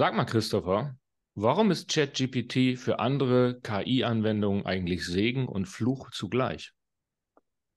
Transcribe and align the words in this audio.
Sag 0.00 0.14
mal, 0.14 0.24
Christopher, 0.24 0.96
warum 1.34 1.70
ist 1.70 1.92
ChatGPT 1.92 2.78
für 2.78 3.00
andere 3.00 3.60
KI-Anwendungen 3.60 4.64
eigentlich 4.64 5.04
Segen 5.04 5.46
und 5.46 5.66
Fluch 5.66 6.10
zugleich? 6.10 6.72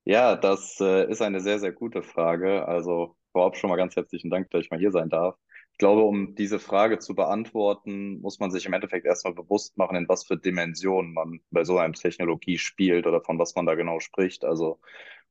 Ja, 0.06 0.38
das 0.38 0.80
äh, 0.80 1.12
ist 1.12 1.22
eine 1.22 1.42
sehr, 1.42 1.60
sehr 1.60 1.74
gute 1.74 2.02
Frage. 2.02 2.66
Also 2.66 3.18
vorab 3.34 3.58
schon 3.58 3.70
mal 3.70 3.76
ganz 3.76 3.98
herzlichen 3.98 4.30
Dank, 4.30 4.50
dass 4.52 4.64
ich 4.64 4.72
mal 4.72 4.80
hier 4.80 4.94
sein 4.94 5.10
darf. 5.10 5.36
Ich 5.74 5.80
glaube, 5.80 6.04
um 6.04 6.34
diese 6.34 6.60
Frage 6.60 6.98
zu 7.00 7.14
beantworten, 7.14 8.22
muss 8.22 8.40
man 8.40 8.52
sich 8.52 8.66
im 8.66 8.72
Endeffekt 8.72 9.06
erstmal 9.06 9.34
bewusst 9.34 9.78
machen, 9.78 9.98
in 9.98 10.08
was 10.08 10.24
für 10.24 10.38
Dimensionen 10.38 11.14
man 11.14 11.42
bei 11.52 11.66
so 11.66 11.78
einer 11.78 11.94
Technologie 11.94 12.58
spielt 12.58 13.06
oder 13.06 13.20
von 13.20 13.38
was 13.38 13.54
man 13.54 13.66
da 13.66 13.76
genau 13.76 14.00
spricht. 14.00 14.46
Also 14.46 14.80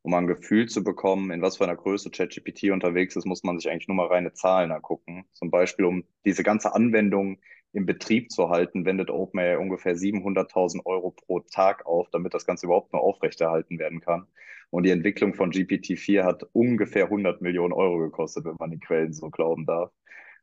um 0.02 0.14
ein 0.14 0.26
Gefühl 0.26 0.68
zu 0.68 0.82
bekommen, 0.82 1.30
in 1.30 1.42
was 1.42 1.56
für 1.56 1.64
einer 1.64 1.76
Größe 1.76 2.10
ChatGPT 2.10 2.70
unterwegs 2.70 3.16
ist, 3.16 3.24
muss 3.24 3.44
man 3.44 3.58
sich 3.58 3.70
eigentlich 3.70 3.88
nur 3.88 3.96
mal 3.96 4.08
reine 4.08 4.32
Zahlen 4.32 4.72
angucken. 4.72 5.24
Zum 5.32 5.50
Beispiel, 5.50 5.84
um 5.84 6.04
diese 6.24 6.42
ganze 6.42 6.74
Anwendung 6.74 7.38
im 7.72 7.86
Betrieb 7.86 8.30
zu 8.30 8.50
halten, 8.50 8.84
wendet 8.84 9.10
OpenAI 9.10 9.58
ungefähr 9.58 9.96
700.000 9.96 10.84
Euro 10.84 11.12
pro 11.12 11.40
Tag 11.40 11.86
auf, 11.86 12.10
damit 12.10 12.34
das 12.34 12.46
Ganze 12.46 12.66
überhaupt 12.66 12.92
nur 12.92 13.02
aufrechterhalten 13.02 13.78
werden 13.78 14.00
kann. 14.00 14.26
Und 14.70 14.84
die 14.84 14.90
Entwicklung 14.90 15.34
von 15.34 15.50
GPT-4 15.50 16.24
hat 16.24 16.46
ungefähr 16.52 17.04
100 17.04 17.40
Millionen 17.40 17.72
Euro 17.72 17.98
gekostet, 17.98 18.44
wenn 18.44 18.56
man 18.58 18.70
den 18.70 18.80
Quellen 18.80 19.12
so 19.12 19.30
glauben 19.30 19.66
darf. 19.66 19.92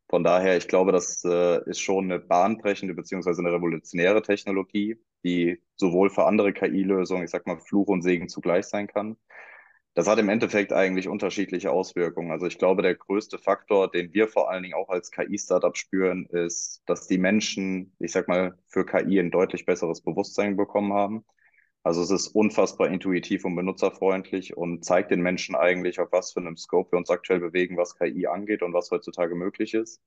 Von 0.07 0.23
daher, 0.23 0.57
ich 0.57 0.67
glaube, 0.67 0.91
das 0.91 1.23
äh, 1.23 1.63
ist 1.69 1.79
schon 1.79 2.05
eine 2.05 2.19
bahnbrechende 2.19 2.95
beziehungsweise 2.95 3.41
eine 3.41 3.53
revolutionäre 3.53 4.23
Technologie, 4.23 4.97
die 5.23 5.61
sowohl 5.75 6.09
für 6.09 6.25
andere 6.25 6.51
KI-Lösungen, 6.51 7.23
ich 7.23 7.29
sag 7.29 7.45
mal, 7.45 7.59
Fluch 7.59 7.87
und 7.87 8.01
Segen 8.01 8.27
zugleich 8.27 8.65
sein 8.65 8.87
kann. 8.87 9.17
Das 9.99 10.07
hat 10.07 10.17
im 10.17 10.29
Endeffekt 10.29 10.71
eigentlich 10.71 11.09
unterschiedliche 11.09 11.71
Auswirkungen. 11.71 12.31
Also 12.31 12.45
ich 12.45 12.57
glaube, 12.57 12.81
der 12.81 12.95
größte 12.95 13.37
Faktor, 13.37 13.91
den 13.91 14.13
wir 14.13 14.29
vor 14.29 14.49
allen 14.49 14.63
Dingen 14.63 14.75
auch 14.75 14.87
als 14.87 15.11
KI-Startup 15.11 15.75
spüren, 15.75 16.25
ist, 16.27 16.81
dass 16.85 17.07
die 17.07 17.17
Menschen, 17.17 17.93
ich 17.99 18.13
sag 18.13 18.29
mal, 18.29 18.57
für 18.67 18.85
KI 18.85 19.19
ein 19.19 19.29
deutlich 19.29 19.65
besseres 19.65 19.99
Bewusstsein 19.99 20.55
bekommen 20.55 20.93
haben. 20.93 21.25
Also 21.83 22.01
es 22.01 22.11
ist 22.11 22.29
unfassbar 22.29 22.87
intuitiv 22.87 23.43
und 23.43 23.57
benutzerfreundlich 23.57 24.55
und 24.55 24.85
zeigt 24.85 25.11
den 25.11 25.19
Menschen 25.19 25.53
eigentlich, 25.53 25.99
auf 25.99 26.13
was 26.13 26.31
für 26.31 26.39
einem 26.39 26.55
Scope 26.55 26.93
wir 26.93 26.97
uns 26.97 27.09
aktuell 27.09 27.41
bewegen, 27.41 27.75
was 27.75 27.97
KI 27.97 28.25
angeht 28.25 28.63
und 28.63 28.71
was 28.71 28.91
heutzutage 28.91 29.35
möglich 29.35 29.73
ist. 29.73 30.01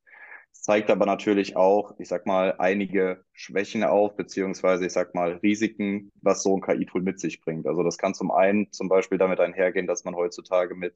Zeigt 0.52 0.90
aber 0.90 1.06
natürlich 1.06 1.56
auch, 1.56 1.94
ich 1.98 2.08
sag 2.08 2.24
mal, 2.26 2.54
einige 2.58 3.24
Schwächen 3.32 3.82
auf, 3.84 4.16
beziehungsweise 4.16 4.86
ich 4.86 4.92
sag 4.92 5.14
mal 5.14 5.32
Risiken, 5.42 6.12
was 6.20 6.42
so 6.42 6.56
ein 6.56 6.60
KI-Tool 6.62 7.02
mit 7.02 7.18
sich 7.18 7.40
bringt. 7.40 7.66
Also 7.66 7.82
das 7.82 7.98
kann 7.98 8.14
zum 8.14 8.30
einen 8.30 8.70
zum 8.72 8.88
Beispiel 8.88 9.18
damit 9.18 9.40
einhergehen, 9.40 9.86
dass 9.88 10.04
man 10.04 10.14
heutzutage 10.14 10.74
mit 10.76 10.94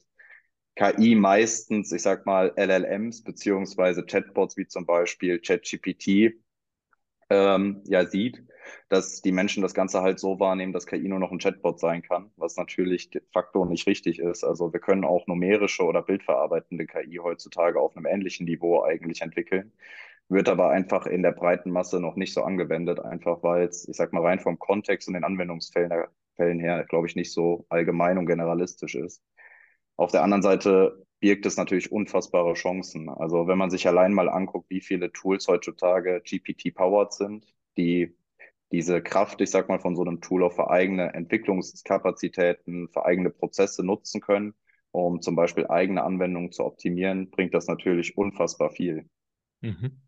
KI 0.77 1.15
meistens, 1.17 1.91
ich 1.93 2.03
sag 2.03 2.27
mal, 2.27 2.53
LLMs 2.57 3.25
beziehungsweise 3.25 4.05
Chatbots 4.05 4.57
wie 4.57 4.69
zum 4.69 4.87
Beispiel 4.87 5.41
ChatGPT 5.41 6.35
ähm, 7.31 7.83
ja 7.87 8.07
sieht, 8.07 8.43
dass 8.89 9.23
die 9.23 9.33
Menschen 9.33 9.63
das 9.63 9.75
Ganze 9.75 10.03
halt 10.03 10.19
so 10.21 10.41
wahrnehmen, 10.41 10.73
dass 10.73 10.87
KI 10.87 11.09
nur 11.09 11.19
noch 11.19 11.33
ein 11.33 11.39
Chatbot 11.39 11.79
sein 11.81 12.03
kann, 12.03 12.31
was 12.37 12.57
natürlich 12.57 13.11
de 13.11 13.23
facto 13.33 13.65
nicht 13.65 13.87
richtig 13.87 14.19
ist. 14.19 14.45
Also 14.45 14.73
wir 14.73 14.81
können 14.81 15.05
auch 15.05 15.27
numerische 15.27 15.85
oder 15.85 16.03
bildverarbeitende 16.03 16.87
KI 16.87 17.17
heutzutage 17.23 17.81
auf 17.81 17.97
einem 17.97 18.07
ähnlichen 18.07 18.47
Niveau 18.47 18.83
eigentlich 18.83 19.23
entwickeln, 19.23 19.73
wird 20.29 20.49
aber 20.49 20.71
einfach 20.71 21.07
in 21.07 21.23
der 21.23 21.33
breiten 21.33 21.71
Masse 21.71 22.01
noch 22.01 22.17
nicht 22.17 22.35
so 22.35 22.43
angewendet, 22.43 23.01
einfach 23.01 23.43
weil 23.43 23.67
es, 23.69 23.89
ich 23.89 23.97
sag 23.97 24.13
mal, 24.13 24.23
rein 24.23 24.41
vom 24.41 24.59
Kontext 24.59 25.09
und 25.09 25.15
den 25.15 25.25
Anwendungsfällen 25.25 26.07
Fällen 26.37 26.61
her, 26.61 26.85
glaube 26.85 27.07
ich, 27.07 27.17
nicht 27.17 27.33
so 27.33 27.67
allgemein 27.71 28.19
und 28.19 28.27
generalistisch 28.27 28.95
ist. 28.95 29.23
Auf 29.97 30.13
der 30.13 30.23
anderen 30.23 30.43
Seite 30.43 31.07
birgt 31.21 31.47
es 31.47 31.57
natürlich 31.57 31.91
unfassbare 31.93 32.55
Chancen. 32.55 33.09
Also 33.09 33.47
wenn 33.49 33.59
man 33.59 33.71
sich 33.71 33.87
allein 33.89 34.13
mal 34.13 34.29
anguckt, 34.29 34.69
wie 34.71 34.81
viele 34.83 35.13
Tools 35.13 35.49
heutzutage 35.49 36.21
GPT-powered 36.23 37.13
sind, 37.13 37.47
die 37.79 38.15
diese 38.73 39.01
Kraft, 39.03 39.41
ich 39.41 39.51
sag 39.51 39.69
mal, 39.69 39.79
von 39.79 39.97
so 39.97 40.03
einem 40.03 40.21
Tool 40.21 40.45
auch 40.45 40.53
für 40.53 40.71
eigene 40.71 41.15
Entwicklungskapazitäten, 41.15 42.89
für 42.89 43.05
eigene 43.05 43.31
Prozesse 43.31 43.85
nutzen 43.85 44.21
können, 44.21 44.55
um 44.91 45.21
zum 45.21 45.37
Beispiel 45.37 45.67
eigene 45.69 46.03
Anwendungen 46.03 46.53
zu 46.53 46.65
optimieren, 46.65 47.31
bringt 47.31 47.55
das 47.55 47.69
natürlich 47.69 48.17
unfassbar 48.17 48.71
viel. 48.71 49.09
Mhm. 49.61 50.01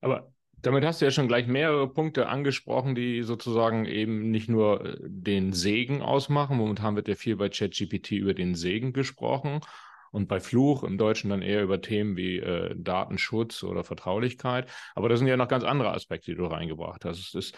Aber 0.00 0.32
damit 0.60 0.84
hast 0.84 1.00
du 1.00 1.04
ja 1.04 1.10
schon 1.10 1.28
gleich 1.28 1.46
mehrere 1.46 1.92
Punkte 1.92 2.28
angesprochen, 2.28 2.94
die 2.94 3.22
sozusagen 3.22 3.84
eben 3.84 4.30
nicht 4.30 4.48
nur 4.48 4.84
äh, 4.84 4.96
den 5.02 5.52
Segen 5.52 6.02
ausmachen. 6.02 6.56
Momentan 6.56 6.96
wird 6.96 7.08
ja 7.08 7.14
viel 7.14 7.36
bei 7.36 7.48
ChatGPT 7.48 8.12
über 8.12 8.34
den 8.34 8.54
Segen 8.54 8.92
gesprochen 8.92 9.60
und 10.10 10.28
bei 10.28 10.40
Fluch 10.40 10.84
im 10.84 10.98
Deutschen 10.98 11.30
dann 11.30 11.42
eher 11.42 11.62
über 11.62 11.80
Themen 11.80 12.16
wie 12.16 12.38
äh, 12.38 12.74
Datenschutz 12.76 13.62
oder 13.62 13.84
Vertraulichkeit. 13.84 14.68
Aber 14.94 15.08
das 15.08 15.18
sind 15.18 15.28
ja 15.28 15.36
noch 15.36 15.48
ganz 15.48 15.64
andere 15.64 15.92
Aspekte, 15.92 16.30
die 16.30 16.36
du 16.36 16.46
reingebracht 16.46 17.04
hast. 17.04 17.34
Ist, 17.34 17.56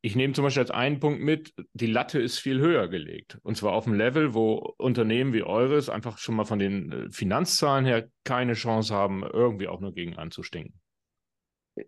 ich 0.00 0.14
nehme 0.14 0.32
zum 0.32 0.44
Beispiel 0.44 0.62
als 0.62 0.70
einen 0.70 1.00
Punkt 1.00 1.20
mit, 1.20 1.52
die 1.72 1.86
Latte 1.86 2.20
ist 2.20 2.38
viel 2.38 2.60
höher 2.60 2.88
gelegt. 2.88 3.38
Und 3.42 3.56
zwar 3.56 3.72
auf 3.72 3.84
dem 3.84 3.94
Level, 3.94 4.32
wo 4.34 4.74
Unternehmen 4.78 5.32
wie 5.32 5.42
eures 5.42 5.88
einfach 5.88 6.18
schon 6.18 6.36
mal 6.36 6.44
von 6.44 6.58
den 6.58 6.92
äh, 6.92 7.10
Finanzzahlen 7.10 7.84
her 7.84 8.08
keine 8.24 8.54
Chance 8.54 8.94
haben, 8.94 9.22
irgendwie 9.24 9.68
auch 9.68 9.80
nur 9.80 9.92
gegen 9.92 10.16
anzustinken. 10.16 10.80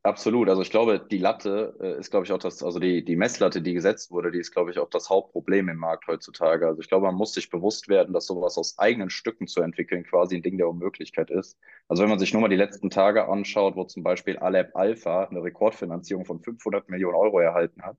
Absolut. 0.03 0.49
Also 0.49 0.63
ich 0.63 0.71
glaube, 0.71 1.01
die 1.11 1.19
Latte 1.19 1.77
äh, 1.81 1.99
ist, 1.99 2.11
glaube 2.11 2.27
ich, 2.27 2.33
auch 2.33 2.39
das, 2.39 2.63
also 2.63 2.79
die, 2.79 3.05
die 3.05 3.17
Messlatte, 3.17 3.63
die 3.63 3.73
gesetzt 3.73 4.11
wurde, 4.11 4.31
die 4.31 4.39
ist, 4.39 4.53
glaube 4.53 4.71
ich, 4.71 4.79
auch 4.79 4.91
das 4.91 5.09
Hauptproblem 5.09 5.69
im 5.69 5.79
Markt 5.79 6.07
heutzutage. 6.07 6.67
Also 6.67 6.81
ich 6.81 6.89
glaube, 6.89 7.07
man 7.07 7.15
muss 7.15 7.33
sich 7.35 7.51
bewusst 7.51 7.89
werden, 7.89 8.13
dass 8.13 8.27
sowas 8.27 8.59
aus 8.59 8.79
eigenen 8.79 9.11
Stücken 9.11 9.47
zu 9.47 9.63
entwickeln 9.63 10.05
quasi 10.05 10.37
ein 10.37 10.43
Ding 10.43 10.59
der 10.59 10.69
Unmöglichkeit 10.69 11.31
ist. 11.31 11.59
Also 11.89 12.03
wenn 12.03 12.11
man 12.11 12.19
sich 12.19 12.33
nur 12.33 12.43
mal 12.43 12.49
die 12.49 12.57
letzten 12.57 12.91
Tage 12.91 13.29
anschaut, 13.29 13.75
wo 13.77 13.85
zum 13.85 14.03
Beispiel 14.03 14.37
Alep 14.39 14.77
Alpha 14.77 15.25
eine 15.25 15.43
Rekordfinanzierung 15.43 16.25
von 16.25 16.41
500 16.41 16.89
Millionen 16.89 17.17
Euro 17.17 17.41
erhalten 17.41 17.83
hat, 17.83 17.97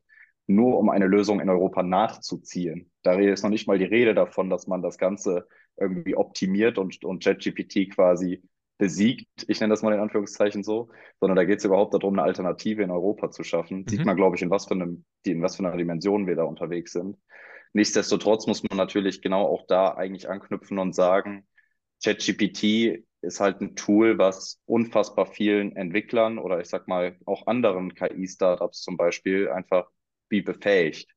nur 0.48 0.78
um 0.78 0.90
eine 0.90 1.08
Lösung 1.08 1.40
in 1.40 1.50
Europa 1.50 1.84
nachzuziehen. 1.84 2.92
Da 3.04 3.14
ist 3.20 3.44
noch 3.44 3.50
nicht 3.50 3.68
mal 3.68 3.80
die 3.80 3.86
Rede 3.86 4.14
davon, 4.14 4.50
dass 4.50 4.68
man 4.68 4.82
das 4.82 4.98
Ganze 4.98 5.48
irgendwie 5.78 6.16
optimiert 6.16 6.78
und, 6.78 7.04
und 7.04 7.24
ChatGPT 7.24 7.90
quasi 7.94 8.44
besiegt, 8.82 9.46
ich 9.48 9.60
nenne 9.60 9.72
das 9.72 9.84
mal 9.84 9.94
in 9.94 10.00
Anführungszeichen 10.00 10.64
so, 10.64 10.90
sondern 11.20 11.36
da 11.36 11.44
geht 11.44 11.60
es 11.60 11.66
überhaupt 11.66 11.94
darum, 11.94 12.16
eine 12.16 12.24
Alternative 12.24 12.82
in 12.82 12.90
Europa 12.90 13.30
zu 13.30 13.44
schaffen. 13.44 13.82
Mhm. 13.82 13.88
Sieht 13.88 14.06
man, 14.06 14.16
glaube 14.16 14.36
ich, 14.36 14.42
in 14.42 14.50
was, 14.50 14.66
für 14.66 14.74
einem, 14.74 15.06
in 15.24 15.44
was 15.44 15.56
für 15.56 15.64
einer 15.64 15.78
Dimension 15.78 16.26
wir 16.26 16.36
da 16.36 16.46
unterwegs 16.46 16.94
sind. 16.94 17.16
Nichtsdestotrotz 17.74 18.48
muss 18.48 18.64
man 18.64 18.78
natürlich 18.78 19.22
genau 19.22 19.46
auch 19.46 19.68
da 19.68 19.94
eigentlich 19.94 20.28
anknüpfen 20.28 20.80
und 20.80 20.96
sagen, 20.96 21.48
ChatGPT 22.04 23.06
ist 23.22 23.40
halt 23.40 23.62
ein 23.62 23.76
Tool, 23.76 24.18
was 24.18 24.60
unfassbar 24.66 25.28
vielen 25.28 25.76
Entwicklern 25.76 26.40
oder 26.40 26.60
ich 26.60 26.68
sag 26.68 26.88
mal 26.88 27.16
auch 27.28 27.46
anderen 27.46 27.94
KI-Startups 27.94 28.82
zum 28.82 28.98
Beispiel 28.98 29.48
einfach 29.48 29.92
wie 30.30 30.42
befähigt. 30.42 31.12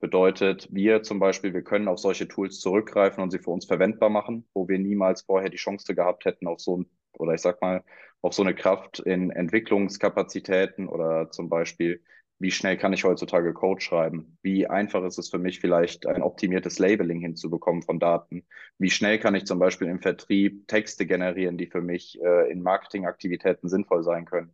Bedeutet, 0.00 0.66
wir 0.72 1.04
zum 1.04 1.20
Beispiel, 1.20 1.54
wir 1.54 1.62
können 1.62 1.86
auf 1.86 2.00
solche 2.00 2.26
Tools 2.26 2.58
zurückgreifen 2.58 3.22
und 3.22 3.30
sie 3.30 3.38
für 3.38 3.50
uns 3.50 3.66
verwendbar 3.66 4.10
machen, 4.10 4.48
wo 4.52 4.66
wir 4.66 4.80
niemals 4.80 5.22
vorher 5.22 5.48
die 5.48 5.58
Chance 5.58 5.94
gehabt 5.94 6.24
hätten, 6.24 6.48
auf 6.48 6.58
so 6.58 6.78
ein 6.78 6.90
oder 7.18 7.34
ich 7.34 7.40
sag 7.40 7.60
mal, 7.60 7.82
auch 8.22 8.32
so 8.32 8.42
eine 8.42 8.54
Kraft 8.54 9.00
in 9.00 9.30
Entwicklungskapazitäten 9.30 10.88
oder 10.88 11.30
zum 11.30 11.48
Beispiel, 11.48 12.02
wie 12.38 12.50
schnell 12.50 12.76
kann 12.76 12.92
ich 12.92 13.04
heutzutage 13.04 13.52
Code 13.52 13.80
schreiben? 13.80 14.38
Wie 14.42 14.66
einfach 14.66 15.04
ist 15.04 15.18
es 15.18 15.30
für 15.30 15.38
mich 15.38 15.60
vielleicht 15.60 16.06
ein 16.06 16.22
optimiertes 16.22 16.78
Labeling 16.78 17.20
hinzubekommen 17.20 17.82
von 17.82 18.00
Daten? 18.00 18.44
Wie 18.78 18.90
schnell 18.90 19.18
kann 19.18 19.34
ich 19.34 19.44
zum 19.44 19.58
Beispiel 19.58 19.88
im 19.88 20.00
Vertrieb 20.00 20.66
Texte 20.66 21.06
generieren, 21.06 21.58
die 21.58 21.66
für 21.66 21.80
mich 21.80 22.20
äh, 22.22 22.50
in 22.50 22.62
Marketingaktivitäten 22.62 23.68
sinnvoll 23.68 24.02
sein 24.02 24.24
können? 24.24 24.52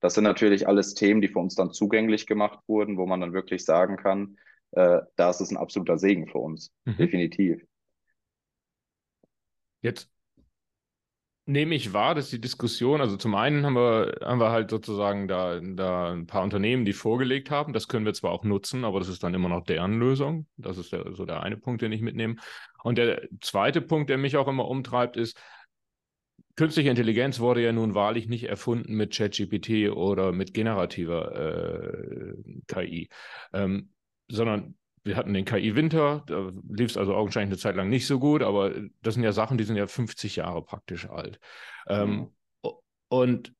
Das 0.00 0.14
sind 0.14 0.24
natürlich 0.24 0.66
alles 0.68 0.94
Themen, 0.94 1.20
die 1.20 1.28
für 1.28 1.40
uns 1.40 1.54
dann 1.54 1.72
zugänglich 1.72 2.26
gemacht 2.26 2.60
wurden, 2.66 2.96
wo 2.96 3.06
man 3.06 3.20
dann 3.20 3.32
wirklich 3.32 3.64
sagen 3.64 3.96
kann, 3.96 4.38
äh, 4.72 5.00
das 5.16 5.40
ist 5.40 5.50
ein 5.50 5.56
absoluter 5.56 5.98
Segen 5.98 6.28
für 6.28 6.38
uns. 6.38 6.72
Mhm. 6.84 6.96
Definitiv. 6.96 7.62
Jetzt 9.80 10.10
nehme 11.48 11.74
ich 11.74 11.94
wahr, 11.94 12.14
dass 12.14 12.28
die 12.28 12.40
Diskussion, 12.40 13.00
also 13.00 13.16
zum 13.16 13.34
einen 13.34 13.64
haben 13.64 13.74
wir, 13.74 14.18
haben 14.22 14.38
wir 14.38 14.50
halt 14.50 14.68
sozusagen 14.70 15.28
da, 15.28 15.58
da 15.60 16.12
ein 16.12 16.26
paar 16.26 16.42
Unternehmen, 16.42 16.84
die 16.84 16.92
vorgelegt 16.92 17.50
haben. 17.50 17.72
Das 17.72 17.88
können 17.88 18.04
wir 18.04 18.12
zwar 18.12 18.32
auch 18.32 18.44
nutzen, 18.44 18.84
aber 18.84 18.98
das 18.98 19.08
ist 19.08 19.22
dann 19.22 19.32
immer 19.32 19.48
noch 19.48 19.64
deren 19.64 19.98
Lösung. 19.98 20.46
Das 20.58 20.76
ist 20.76 20.92
der, 20.92 21.14
so 21.14 21.24
der 21.24 21.42
eine 21.42 21.56
Punkt, 21.56 21.80
den 21.80 21.90
ich 21.90 22.02
mitnehme. 22.02 22.36
Und 22.82 22.98
der 22.98 23.26
zweite 23.40 23.80
Punkt, 23.80 24.10
der 24.10 24.18
mich 24.18 24.36
auch 24.36 24.46
immer 24.46 24.68
umtreibt, 24.68 25.16
ist, 25.16 25.40
künstliche 26.54 26.90
Intelligenz 26.90 27.40
wurde 27.40 27.62
ja 27.62 27.72
nun 27.72 27.94
wahrlich 27.94 28.28
nicht 28.28 28.44
erfunden 28.44 28.94
mit 28.94 29.16
ChatGPT 29.16 29.90
oder 29.90 30.32
mit 30.32 30.52
generativer 30.52 31.34
äh, 31.34 32.34
KI, 32.66 33.08
ähm, 33.54 33.88
sondern 34.28 34.74
wir 35.08 35.16
hatten 35.16 35.34
den 35.34 35.44
KI-Winter, 35.44 36.22
da 36.26 36.52
lief 36.68 36.90
es 36.90 36.96
also 36.96 37.14
augenscheinlich 37.14 37.50
eine 37.50 37.58
Zeit 37.58 37.76
lang 37.76 37.88
nicht 37.88 38.06
so 38.06 38.18
gut, 38.18 38.42
aber 38.42 38.72
das 39.02 39.14
sind 39.14 39.24
ja 39.24 39.32
Sachen, 39.32 39.58
die 39.58 39.64
sind 39.64 39.76
ja 39.76 39.86
50 39.86 40.36
Jahre 40.36 40.62
praktisch 40.62 41.08
alt. 41.08 41.40
Ähm, 41.88 42.30
mhm. 42.62 42.72
und 43.08 43.52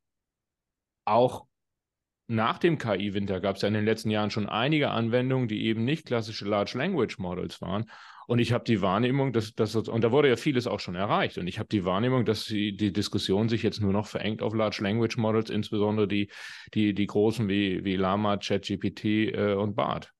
auch 1.06 1.46
nach 2.28 2.58
dem 2.58 2.76
KI-Winter 2.76 3.40
gab 3.40 3.56
es 3.56 3.62
ja 3.62 3.68
in 3.68 3.74
den 3.74 3.86
letzten 3.86 4.10
Jahren 4.10 4.30
schon 4.30 4.48
einige 4.48 4.90
Anwendungen, 4.90 5.48
die 5.48 5.64
eben 5.64 5.84
nicht 5.84 6.04
klassische 6.04 6.44
Large 6.44 6.76
Language 6.76 7.18
Models 7.18 7.62
waren. 7.62 7.90
Und 8.26 8.40
ich 8.40 8.52
habe 8.52 8.64
die 8.64 8.82
Wahrnehmung, 8.82 9.32
dass 9.32 9.54
das, 9.54 9.74
und 9.74 10.04
da 10.04 10.12
wurde 10.12 10.28
ja 10.28 10.36
vieles 10.36 10.66
auch 10.66 10.80
schon 10.80 10.94
erreicht. 10.94 11.38
Und 11.38 11.46
ich 11.46 11.58
habe 11.58 11.70
die 11.70 11.86
Wahrnehmung, 11.86 12.26
dass 12.26 12.44
die, 12.44 12.76
die 12.76 12.92
Diskussion 12.92 13.48
sich 13.48 13.62
jetzt 13.62 13.80
nur 13.80 13.94
noch 13.94 14.06
verengt 14.06 14.42
auf 14.42 14.54
Large 14.54 14.80
Language 14.82 15.16
Models, 15.16 15.48
insbesondere 15.48 16.06
die, 16.06 16.30
die, 16.74 16.92
die 16.92 17.06
großen 17.06 17.48
wie, 17.48 17.82
wie 17.84 17.96
Lama, 17.96 18.36
ChatGPT 18.36 19.04
äh, 19.32 19.54
und 19.54 19.74
BART. 19.74 20.12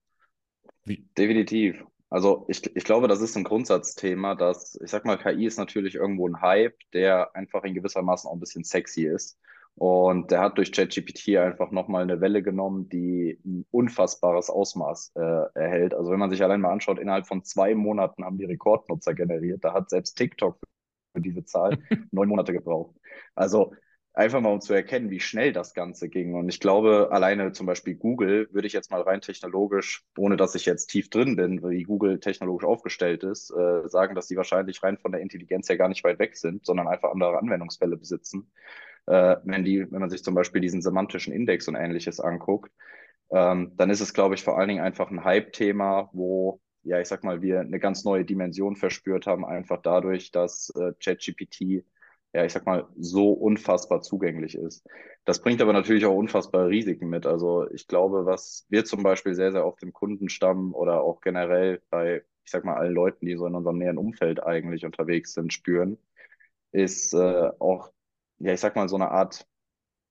Wie? 0.89 1.07
Definitiv. 1.15 1.85
Also 2.09 2.45
ich, 2.47 2.75
ich 2.75 2.83
glaube, 2.83 3.07
das 3.07 3.21
ist 3.21 3.37
ein 3.37 3.43
Grundsatzthema, 3.43 4.33
dass, 4.33 4.75
ich 4.83 4.89
sag 4.89 5.05
mal, 5.05 5.17
KI 5.17 5.45
ist 5.45 5.59
natürlich 5.59 5.93
irgendwo 5.93 6.27
ein 6.27 6.41
Hype, 6.41 6.79
der 6.93 7.35
einfach 7.35 7.63
in 7.63 7.75
gewissermaßen 7.75 8.27
auch 8.27 8.33
ein 8.33 8.39
bisschen 8.39 8.63
sexy 8.63 9.03
ist. 9.05 9.37
Und 9.75 10.31
der 10.31 10.41
hat 10.41 10.57
durch 10.57 10.71
ChatGPT 10.71 11.37
einfach 11.37 11.69
nochmal 11.69 12.01
eine 12.01 12.21
Welle 12.21 12.41
genommen, 12.41 12.89
die 12.89 13.39
ein 13.45 13.65
unfassbares 13.69 14.49
Ausmaß 14.49 15.11
äh, 15.15 15.43
erhält. 15.53 15.93
Also 15.93 16.09
wenn 16.11 16.19
man 16.19 16.31
sich 16.31 16.43
allein 16.43 16.59
mal 16.59 16.71
anschaut, 16.71 16.97
innerhalb 16.97 17.27
von 17.27 17.43
zwei 17.43 17.75
Monaten 17.75 18.25
haben 18.25 18.39
die 18.39 18.45
Rekordnutzer 18.45 19.13
generiert. 19.13 19.63
Da 19.63 19.73
hat 19.73 19.91
selbst 19.91 20.15
TikTok 20.15 20.59
für 21.13 21.21
diese 21.21 21.45
Zahl 21.45 21.77
neun 22.11 22.29
Monate 22.29 22.51
gebraucht. 22.51 22.95
Also 23.35 23.73
einfach 24.19 24.41
mal 24.41 24.53
um 24.53 24.61
zu 24.61 24.73
erkennen, 24.73 25.09
wie 25.09 25.19
schnell 25.19 25.53
das 25.53 25.73
Ganze 25.73 26.09
ging. 26.09 26.35
Und 26.35 26.49
ich 26.49 26.59
glaube, 26.59 27.09
alleine 27.11 27.51
zum 27.53 27.65
Beispiel 27.65 27.95
Google 27.95 28.49
würde 28.51 28.67
ich 28.67 28.73
jetzt 28.73 28.91
mal 28.91 29.01
rein 29.01 29.21
technologisch, 29.21 30.03
ohne 30.17 30.37
dass 30.37 30.55
ich 30.55 30.65
jetzt 30.65 30.87
tief 30.87 31.09
drin 31.09 31.35
bin, 31.35 31.61
wie 31.67 31.83
Google 31.83 32.19
technologisch 32.19 32.65
aufgestellt 32.65 33.23
ist, 33.23 33.51
äh, 33.51 33.87
sagen, 33.87 34.15
dass 34.15 34.27
die 34.27 34.37
wahrscheinlich 34.37 34.83
rein 34.83 34.97
von 34.97 35.11
der 35.11 35.21
Intelligenz 35.21 35.69
her 35.69 35.77
gar 35.77 35.89
nicht 35.89 36.03
weit 36.03 36.19
weg 36.19 36.37
sind, 36.37 36.65
sondern 36.65 36.87
einfach 36.87 37.11
andere 37.11 37.39
Anwendungsfälle 37.39 37.97
besitzen 37.97 38.51
äh, 39.09 39.37
wenn, 39.43 39.63
die, 39.65 39.91
wenn 39.91 39.99
man 39.99 40.09
sich 40.09 40.23
zum 40.23 40.35
Beispiel 40.35 40.61
diesen 40.61 40.81
semantischen 40.81 41.33
Index 41.33 41.67
und 41.67 41.75
ähnliches 41.75 42.19
anguckt, 42.19 42.71
ähm, 43.31 43.73
dann 43.75 43.89
ist 43.89 44.01
es, 44.01 44.13
glaube 44.13 44.35
ich, 44.35 44.43
vor 44.43 44.57
allen 44.57 44.69
Dingen 44.69 44.83
einfach 44.83 45.09
ein 45.09 45.23
Hype-Thema, 45.23 46.09
wo, 46.13 46.61
ja, 46.83 46.99
ich 46.99 47.07
sag 47.07 47.23
mal, 47.23 47.41
wir 47.41 47.59
eine 47.61 47.79
ganz 47.79 48.03
neue 48.05 48.25
Dimension 48.25 48.75
verspürt 48.75 49.27
haben, 49.27 49.45
einfach 49.45 49.81
dadurch, 49.81 50.31
dass 50.31 50.71
äh, 50.75 50.93
ChatGPT, 51.03 51.85
ja, 52.33 52.45
ich 52.45 52.53
sag 52.53 52.65
mal, 52.65 52.87
so 52.97 53.31
unfassbar 53.31 54.01
zugänglich 54.01 54.55
ist. 54.55 54.85
Das 55.25 55.41
bringt 55.41 55.61
aber 55.61 55.73
natürlich 55.73 56.05
auch 56.05 56.15
unfassbare 56.15 56.69
Risiken 56.69 57.09
mit. 57.09 57.25
Also 57.25 57.69
ich 57.71 57.87
glaube, 57.87 58.25
was 58.25 58.65
wir 58.69 58.85
zum 58.85 59.03
Beispiel 59.03 59.33
sehr, 59.35 59.51
sehr 59.51 59.65
oft 59.65 59.81
im 59.83 59.93
Kundenstamm 59.93 60.73
oder 60.75 61.01
auch 61.01 61.21
generell 61.21 61.81
bei, 61.89 62.23
ich 62.45 62.51
sag 62.51 62.65
mal, 62.65 62.75
allen 62.75 62.93
Leuten, 62.93 63.25
die 63.25 63.35
so 63.35 63.45
in 63.47 63.55
unserem 63.55 63.77
näheren 63.79 63.97
Umfeld 63.97 64.43
eigentlich 64.43 64.85
unterwegs 64.85 65.33
sind, 65.33 65.53
spüren, 65.53 65.97
ist 66.71 67.13
äh, 67.13 67.51
auch 67.59 67.91
ja, 68.39 68.53
ich 68.53 68.59
sag 68.61 68.75
mal, 68.75 68.87
so 68.89 68.95
eine 68.95 69.11
Art 69.11 69.47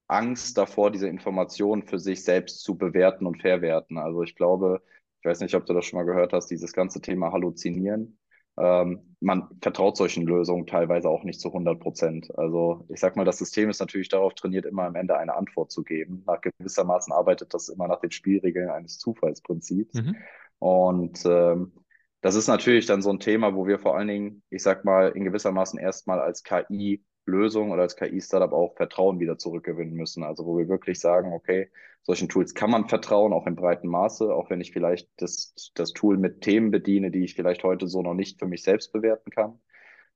Angst 0.07 0.57
davor, 0.57 0.91
diese 0.91 1.07
Informationen 1.07 1.83
für 1.83 1.99
sich 1.99 2.23
selbst 2.23 2.61
zu 2.63 2.77
bewerten 2.77 3.25
und 3.27 3.41
verwerten. 3.41 3.97
Also 3.97 4.23
ich 4.23 4.35
glaube, 4.35 4.81
ich 5.21 5.25
weiß 5.25 5.39
nicht, 5.41 5.55
ob 5.55 5.65
du 5.65 5.73
das 5.73 5.85
schon 5.85 5.99
mal 5.99 6.05
gehört 6.05 6.33
hast, 6.33 6.47
dieses 6.47 6.73
ganze 6.73 7.01
Thema 7.01 7.31
Halluzinieren. 7.31 8.19
Ähm, 8.59 9.15
man 9.21 9.47
vertraut 9.61 9.97
solchen 9.97 10.25
Lösungen 10.25 10.67
teilweise 10.67 11.09
auch 11.09 11.23
nicht 11.23 11.39
zu 11.39 11.49
100 11.49 11.79
Prozent. 11.79 12.37
Also 12.37 12.85
ich 12.89 12.99
sag 12.99 13.15
mal, 13.15 13.25
das 13.25 13.37
System 13.37 13.69
ist 13.69 13.79
natürlich 13.79 14.09
darauf 14.09 14.33
trainiert, 14.33 14.65
immer 14.65 14.83
am 14.83 14.95
Ende 14.95 15.17
eine 15.17 15.35
Antwort 15.35 15.71
zu 15.71 15.83
geben. 15.83 16.23
Nach 16.27 16.41
gewissermaßen 16.41 17.13
arbeitet 17.13 17.53
das 17.53 17.69
immer 17.69 17.87
nach 17.87 17.99
den 17.99 18.11
Spielregeln 18.11 18.69
eines 18.69 18.97
Zufallsprinzips. 18.97 20.01
Mhm. 20.01 20.15
Und 20.59 21.25
ähm, 21.25 21.73
das 22.21 22.35
ist 22.35 22.47
natürlich 22.47 22.85
dann 22.85 23.01
so 23.01 23.09
ein 23.09 23.19
Thema, 23.19 23.55
wo 23.55 23.65
wir 23.65 23.79
vor 23.79 23.97
allen 23.97 24.09
Dingen, 24.09 24.43
ich 24.49 24.61
sag 24.61 24.83
mal, 24.83 25.09
in 25.09 25.23
gewissermaßen 25.23 25.79
erstmal 25.79 26.19
als 26.19 26.43
KI 26.43 27.01
Lösung 27.29 27.71
oder 27.71 27.83
als 27.83 27.95
KI-Startup 27.95 28.51
auch 28.51 28.75
Vertrauen 28.75 29.19
wieder 29.19 29.37
zurückgewinnen 29.37 29.93
müssen. 29.93 30.23
Also 30.23 30.45
wo 30.45 30.57
wir 30.57 30.67
wirklich 30.67 30.99
sagen, 30.99 31.33
okay, 31.33 31.69
solchen 32.03 32.29
Tools 32.29 32.53
kann 32.53 32.71
man 32.71 32.87
vertrauen, 32.89 33.33
auch 33.33 33.47
in 33.47 33.55
breitem 33.55 33.89
Maße, 33.89 34.33
auch 34.33 34.49
wenn 34.49 34.61
ich 34.61 34.71
vielleicht 34.71 35.09
das, 35.17 35.53
das 35.75 35.93
Tool 35.93 36.17
mit 36.17 36.41
Themen 36.41 36.71
bediene, 36.71 37.11
die 37.11 37.23
ich 37.23 37.35
vielleicht 37.35 37.63
heute 37.63 37.87
so 37.87 38.01
noch 38.01 38.13
nicht 38.13 38.39
für 38.39 38.47
mich 38.47 38.63
selbst 38.63 38.91
bewerten 38.91 39.31
kann. 39.31 39.59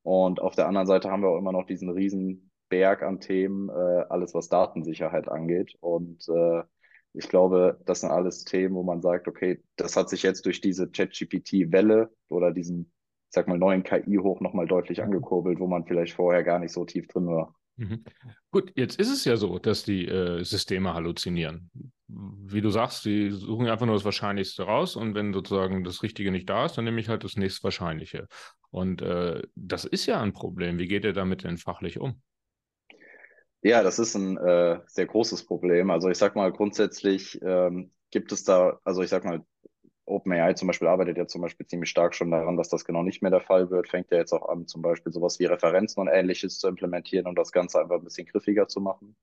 Und 0.01 0.41
auf 0.41 0.55
der 0.55 0.67
anderen 0.67 0.87
Seite 0.87 1.09
haben 1.09 1.21
wir 1.21 1.29
auch 1.29 1.37
immer 1.37 1.53
noch 1.53 1.65
diesen 1.65 1.89
riesen 1.89 2.51
Berg 2.69 3.03
an 3.03 3.19
Themen, 3.19 3.69
äh, 3.69 4.05
alles 4.09 4.33
was 4.33 4.49
Datensicherheit 4.49 5.29
angeht. 5.29 5.75
Und 5.79 6.27
äh, 6.29 6.63
ich 7.13 7.29
glaube, 7.29 7.79
das 7.85 8.01
sind 8.01 8.09
alles 8.11 8.43
Themen, 8.43 8.75
wo 8.75 8.83
man 8.83 9.01
sagt, 9.01 9.27
okay, 9.27 9.61
das 9.75 9.95
hat 9.95 10.09
sich 10.09 10.23
jetzt 10.23 10.45
durch 10.45 10.61
diese 10.61 10.89
ChatGPT-Welle 10.89 12.11
oder 12.29 12.51
diesen 12.51 12.91
sag 13.33 13.47
mal, 13.47 13.57
neuen 13.57 13.83
KI 13.83 14.17
hoch 14.17 14.41
nochmal 14.41 14.67
deutlich 14.67 14.99
mhm. 14.99 15.05
angekurbelt, 15.05 15.59
wo 15.59 15.67
man 15.67 15.85
vielleicht 15.85 16.13
vorher 16.13 16.43
gar 16.43 16.59
nicht 16.59 16.71
so 16.71 16.85
tief 16.85 17.07
drin 17.07 17.27
war. 17.27 17.55
Mhm. 17.75 18.03
Gut, 18.51 18.71
jetzt 18.75 18.99
ist 18.99 19.11
es 19.11 19.25
ja 19.25 19.35
so, 19.35 19.57
dass 19.57 19.83
die 19.83 20.07
äh, 20.07 20.43
Systeme 20.43 20.93
halluzinieren. 20.93 21.71
Wie 22.07 22.61
du 22.61 22.69
sagst, 22.69 23.03
die 23.05 23.31
suchen 23.31 23.67
einfach 23.67 23.87
nur 23.87 23.95
das 23.95 24.05
Wahrscheinlichste 24.05 24.63
raus 24.63 24.95
und 24.95 25.15
wenn 25.15 25.33
sozusagen 25.33 25.83
das 25.83 26.03
Richtige 26.03 26.31
nicht 26.31 26.47
da 26.47 26.65
ist, 26.65 26.77
dann 26.77 26.85
nehme 26.85 26.99
ich 26.99 27.09
halt 27.09 27.23
das 27.23 27.35
nächstwahrscheinliche. 27.35 28.27
Und 28.69 29.01
äh, 29.01 29.41
das 29.55 29.85
ist 29.85 30.05
ja 30.05 30.21
ein 30.21 30.33
Problem. 30.33 30.77
Wie 30.77 30.87
geht 30.87 31.03
ihr 31.03 31.13
damit 31.13 31.43
denn 31.43 31.57
fachlich 31.57 31.99
um? 31.99 32.21
Ja, 33.63 33.81
das 33.81 33.97
ist 33.97 34.13
ein 34.13 34.37
äh, 34.37 34.79
sehr 34.85 35.07
großes 35.07 35.45
Problem. 35.45 35.89
Also 35.89 36.09
ich 36.09 36.17
sag 36.17 36.35
mal, 36.35 36.51
grundsätzlich 36.51 37.41
ähm, 37.41 37.91
gibt 38.11 38.31
es 38.31 38.43
da, 38.43 38.79
also 38.83 39.01
ich 39.01 39.09
sag 39.09 39.23
mal, 39.25 39.43
OpenAI 40.05 40.53
zum 40.53 40.67
Beispiel 40.67 40.87
arbeitet 40.87 41.17
ja 41.17 41.27
zum 41.27 41.41
Beispiel 41.41 41.65
ziemlich 41.65 41.89
stark 41.89 42.13
schon 42.13 42.31
daran, 42.31 42.57
dass 42.57 42.69
das 42.69 42.85
genau 42.85 43.03
nicht 43.03 43.21
mehr 43.21 43.31
der 43.31 43.41
Fall 43.41 43.69
wird. 43.69 43.89
Fängt 43.89 44.11
ja 44.11 44.17
jetzt 44.17 44.33
auch 44.33 44.49
an, 44.49 44.67
zum 44.67 44.81
Beispiel 44.81 45.13
sowas 45.13 45.39
wie 45.39 45.45
Referenzen 45.45 46.01
und 46.01 46.07
ähnliches 46.07 46.59
zu 46.59 46.67
implementieren 46.67 47.27
und 47.27 47.37
das 47.37 47.51
Ganze 47.51 47.79
einfach 47.79 47.95
ein 47.95 48.03
bisschen 48.03 48.27
griffiger 48.27 48.67
zu 48.67 48.81
machen. 48.81 49.15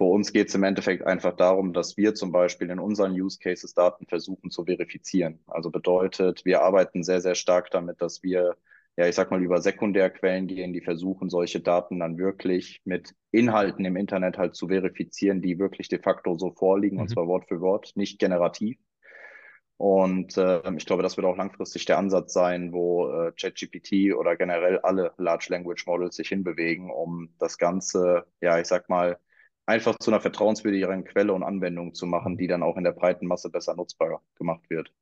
Für 0.00 0.04
uns 0.04 0.32
geht 0.32 0.48
es 0.48 0.54
im 0.54 0.62
Endeffekt 0.62 1.06
einfach 1.06 1.36
darum, 1.36 1.74
dass 1.74 1.98
wir 1.98 2.14
zum 2.14 2.32
Beispiel 2.32 2.70
in 2.70 2.78
unseren 2.78 3.12
Use 3.12 3.38
Cases 3.38 3.74
Daten 3.74 4.06
versuchen 4.06 4.50
zu 4.50 4.64
verifizieren. 4.64 5.40
Also 5.46 5.70
bedeutet, 5.70 6.46
wir 6.46 6.62
arbeiten 6.62 7.02
sehr, 7.02 7.20
sehr 7.20 7.34
stark 7.34 7.70
damit, 7.70 8.00
dass 8.00 8.22
wir, 8.22 8.56
ja, 8.96 9.06
ich 9.06 9.14
sag 9.14 9.30
mal, 9.30 9.42
über 9.42 9.60
Sekundärquellen 9.60 10.46
gehen, 10.46 10.72
die 10.72 10.80
versuchen, 10.80 11.28
solche 11.28 11.60
Daten 11.60 12.00
dann 12.00 12.16
wirklich 12.16 12.80
mit 12.84 13.14
Inhalten 13.30 13.84
im 13.84 13.96
Internet 13.96 14.38
halt 14.38 14.54
zu 14.54 14.68
verifizieren, 14.68 15.42
die 15.42 15.58
wirklich 15.58 15.88
de 15.88 16.00
facto 16.00 16.38
so 16.38 16.52
vorliegen, 16.52 16.96
mhm. 16.96 17.02
und 17.02 17.08
zwar 17.10 17.26
Wort 17.26 17.46
für 17.48 17.60
Wort, 17.60 17.92
nicht 17.94 18.18
generativ. 18.18 18.78
Und 19.80 20.36
äh, 20.36 20.60
ich 20.76 20.84
glaube, 20.84 21.02
das 21.02 21.16
wird 21.16 21.26
auch 21.26 21.38
langfristig 21.38 21.86
der 21.86 21.96
Ansatz 21.96 22.34
sein, 22.34 22.70
wo 22.70 23.08
äh, 23.08 23.32
ChatGPT 23.32 24.14
oder 24.14 24.36
generell 24.36 24.78
alle 24.80 25.14
Large 25.16 25.46
Language 25.48 25.86
Models 25.86 26.16
sich 26.16 26.28
hinbewegen, 26.28 26.90
um 26.90 27.30
das 27.38 27.56
Ganze, 27.56 28.26
ja, 28.42 28.60
ich 28.60 28.66
sag 28.66 28.90
mal, 28.90 29.18
einfach 29.64 29.96
zu 29.98 30.10
einer 30.10 30.20
vertrauenswürdigeren 30.20 31.04
Quelle 31.04 31.32
und 31.32 31.42
Anwendung 31.42 31.94
zu 31.94 32.04
machen, 32.04 32.36
die 32.36 32.46
dann 32.46 32.62
auch 32.62 32.76
in 32.76 32.84
der 32.84 32.92
breiten 32.92 33.26
Masse 33.26 33.48
besser 33.48 33.74
nutzbar 33.74 34.20
gemacht 34.34 34.68
wird. 34.68 34.92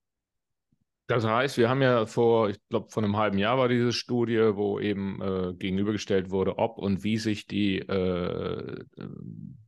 Das 1.09 1.27
heißt, 1.27 1.59
wir 1.59 1.69
haben 1.69 1.83
ja 1.83 2.07
vor, 2.07 2.49
ich 2.49 2.61
glaube, 2.69 2.89
vor 2.89 3.03
einem 3.03 3.17
halben 3.17 3.39
Jahr 3.39 3.59
war 3.59 3.67
diese 3.67 3.93
Studie, 3.93 4.53
wo 4.55 4.79
eben 4.79 5.21
äh, 5.21 5.55
gegenübergestellt 5.55 6.31
wurde, 6.31 6.57
ob 6.57 6.79
und 6.79 7.03
wie 7.03 7.19
sich 7.19 7.49
die 7.49 7.81
äh, 7.81 8.85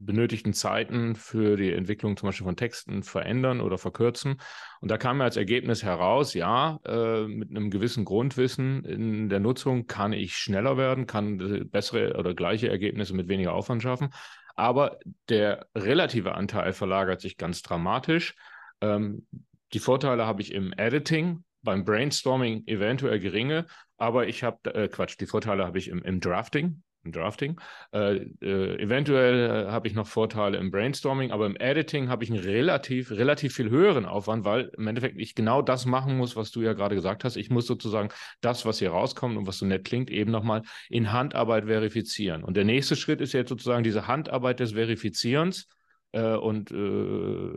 benötigten 0.00 0.52
Zeiten 0.52 1.14
für 1.14 1.56
die 1.56 1.72
Entwicklung 1.72 2.16
zum 2.16 2.28
Beispiel 2.28 2.46
von 2.46 2.56
Texten 2.56 3.02
verändern 3.02 3.60
oder 3.60 3.78
verkürzen. 3.78 4.40
Und 4.80 4.90
da 4.90 4.98
kam 4.98 5.18
ja 5.18 5.24
als 5.24 5.36
Ergebnis 5.36 5.82
heraus, 5.82 6.34
ja, 6.34 6.80
äh, 6.84 7.26
mit 7.26 7.50
einem 7.50 7.70
gewissen 7.70 8.04
Grundwissen 8.04 8.84
in 8.84 9.28
der 9.28 9.40
Nutzung 9.40 9.86
kann 9.86 10.12
ich 10.12 10.36
schneller 10.36 10.76
werden, 10.76 11.06
kann 11.06 11.68
bessere 11.70 12.16
oder 12.18 12.34
gleiche 12.34 12.68
Ergebnisse 12.68 13.14
mit 13.14 13.28
weniger 13.28 13.52
Aufwand 13.52 13.82
schaffen. 13.82 14.10
Aber 14.56 14.98
der 15.28 15.66
relative 15.74 16.34
Anteil 16.34 16.72
verlagert 16.72 17.20
sich 17.20 17.36
ganz 17.36 17.62
dramatisch. 17.62 18.34
Ähm, 18.80 19.26
die 19.72 19.78
Vorteile 19.78 20.26
habe 20.26 20.42
ich 20.42 20.52
im 20.52 20.72
Editing, 20.76 21.44
beim 21.62 21.84
Brainstorming 21.84 22.66
eventuell 22.66 23.20
geringe, 23.20 23.66
aber 23.98 24.26
ich 24.26 24.42
habe, 24.42 24.74
äh, 24.74 24.88
Quatsch, 24.88 25.16
die 25.20 25.26
Vorteile 25.26 25.66
habe 25.66 25.78
ich 25.78 25.88
im, 25.88 26.02
im 26.02 26.20
Drafting, 26.20 26.82
im 27.04 27.12
Drafting. 27.12 27.60
Äh, 27.92 28.26
äh, 28.42 28.82
eventuell 28.82 29.66
äh, 29.66 29.70
habe 29.70 29.88
ich 29.88 29.94
noch 29.94 30.06
Vorteile 30.06 30.58
im 30.58 30.70
Brainstorming, 30.70 31.30
aber 31.30 31.46
im 31.46 31.56
Editing 31.56 32.08
habe 32.08 32.24
ich 32.24 32.30
einen 32.30 32.40
relativ, 32.40 33.10
relativ 33.10 33.54
viel 33.54 33.70
höheren 33.70 34.04
Aufwand, 34.04 34.44
weil 34.44 34.70
im 34.76 34.86
Endeffekt 34.86 35.18
ich 35.18 35.34
genau 35.34 35.62
das 35.62 35.86
machen 35.86 36.16
muss, 36.16 36.36
was 36.36 36.50
du 36.50 36.62
ja 36.62 36.72
gerade 36.74 36.94
gesagt 36.94 37.24
hast. 37.24 37.36
Ich 37.36 37.50
muss 37.50 37.66
sozusagen 37.66 38.10
das, 38.40 38.66
was 38.66 38.78
hier 38.78 38.90
rauskommt 38.90 39.36
und 39.36 39.46
was 39.46 39.58
so 39.58 39.66
nett 39.66 39.84
klingt, 39.84 40.10
eben 40.10 40.30
nochmal 40.30 40.62
in 40.88 41.12
Handarbeit 41.12 41.64
verifizieren. 41.66 42.44
Und 42.44 42.56
der 42.56 42.64
nächste 42.64 42.96
Schritt 42.96 43.20
ist 43.20 43.32
jetzt 43.32 43.48
sozusagen 43.48 43.84
diese 43.84 44.06
Handarbeit 44.06 44.60
des 44.60 44.72
Verifizierens 44.72 45.68
äh, 46.12 46.34
und 46.34 46.70
äh, 46.70 47.52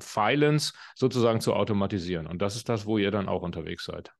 Filens 0.00 0.74
sozusagen 0.94 1.40
zu 1.40 1.54
automatisieren. 1.54 2.26
Und 2.26 2.42
das 2.42 2.56
ist 2.56 2.68
das, 2.68 2.86
wo 2.86 2.98
ihr 2.98 3.10
dann 3.10 3.28
auch 3.28 3.42
unterwegs 3.42 3.84
seid. 3.84 4.12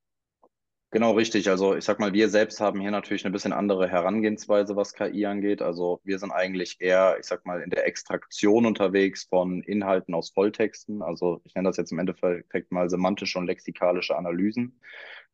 Genau, 0.90 1.12
richtig. 1.12 1.50
Also 1.50 1.76
ich 1.76 1.84
sag 1.84 2.00
mal, 2.00 2.14
wir 2.14 2.30
selbst 2.30 2.60
haben 2.60 2.80
hier 2.80 2.90
natürlich 2.90 3.22
eine 3.26 3.32
bisschen 3.32 3.52
andere 3.52 3.88
Herangehensweise, 3.88 4.74
was 4.74 4.94
KI 4.94 5.26
angeht. 5.26 5.60
Also 5.60 6.00
wir 6.02 6.18
sind 6.18 6.32
eigentlich 6.32 6.76
eher, 6.80 7.18
ich 7.20 7.26
sag 7.26 7.44
mal, 7.44 7.60
in 7.60 7.68
der 7.68 7.86
Extraktion 7.86 8.64
unterwegs 8.64 9.24
von 9.24 9.62
Inhalten 9.62 10.14
aus 10.14 10.30
Volltexten. 10.30 11.02
Also 11.02 11.42
ich 11.44 11.54
nenne 11.54 11.68
das 11.68 11.76
jetzt 11.76 11.92
im 11.92 11.98
Endeffekt 11.98 12.72
mal 12.72 12.88
semantische 12.88 13.38
und 13.38 13.46
lexikalische 13.46 14.16
Analysen. 14.16 14.80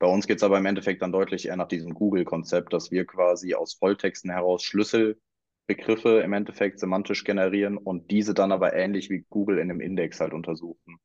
Bei 0.00 0.08
uns 0.08 0.26
geht 0.26 0.38
es 0.38 0.42
aber 0.42 0.58
im 0.58 0.66
Endeffekt 0.66 1.02
dann 1.02 1.12
deutlich 1.12 1.46
eher 1.46 1.56
nach 1.56 1.68
diesem 1.68 1.94
Google-Konzept, 1.94 2.73
dass 2.73 2.90
wir 2.90 3.06
quasi 3.06 3.54
aus 3.54 3.75
Volltexten 3.75 4.30
heraus 4.32 4.64
Schlüssel 4.64 5.20
Begriffe 5.68 6.20
im 6.20 6.32
Endeffekt 6.32 6.80
semantisch 6.80 7.23
generieren 7.23 7.78
und 7.78 8.11
diese 8.11 8.34
dann 8.34 8.50
aber 8.50 8.75
ähnlich 8.75 9.08
wie 9.08 9.25
Google 9.30 9.58
in 9.58 9.70
einem 9.70 9.80
Index 9.80 10.20
halt 10.20 10.32
untersuchen. 10.32 10.99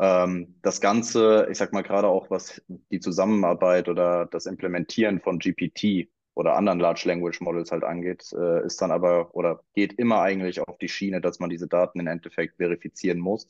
Ähm, 0.00 0.56
das 0.62 0.80
Ganze, 0.80 1.46
ich 1.50 1.58
sag 1.58 1.72
mal 1.72 1.82
gerade 1.82 2.08
auch, 2.08 2.30
was 2.30 2.62
die 2.90 3.00
Zusammenarbeit 3.00 3.88
oder 3.88 4.26
das 4.26 4.46
Implementieren 4.46 5.20
von 5.20 5.38
GPT 5.38 6.08
oder 6.34 6.56
anderen 6.56 6.80
Large 6.80 7.02
Language 7.06 7.40
Models 7.40 7.70
halt 7.70 7.84
angeht, 7.84 8.32
äh, 8.32 8.64
ist 8.64 8.82
dann 8.82 8.90
aber 8.90 9.34
oder 9.34 9.60
geht 9.74 9.92
immer 9.94 10.20
eigentlich 10.20 10.60
auf 10.60 10.78
die 10.78 10.88
Schiene, 10.88 11.20
dass 11.20 11.38
man 11.38 11.50
diese 11.50 11.68
Daten 11.68 12.00
im 12.00 12.08
Endeffekt 12.08 12.56
verifizieren 12.56 13.20
muss. 13.20 13.46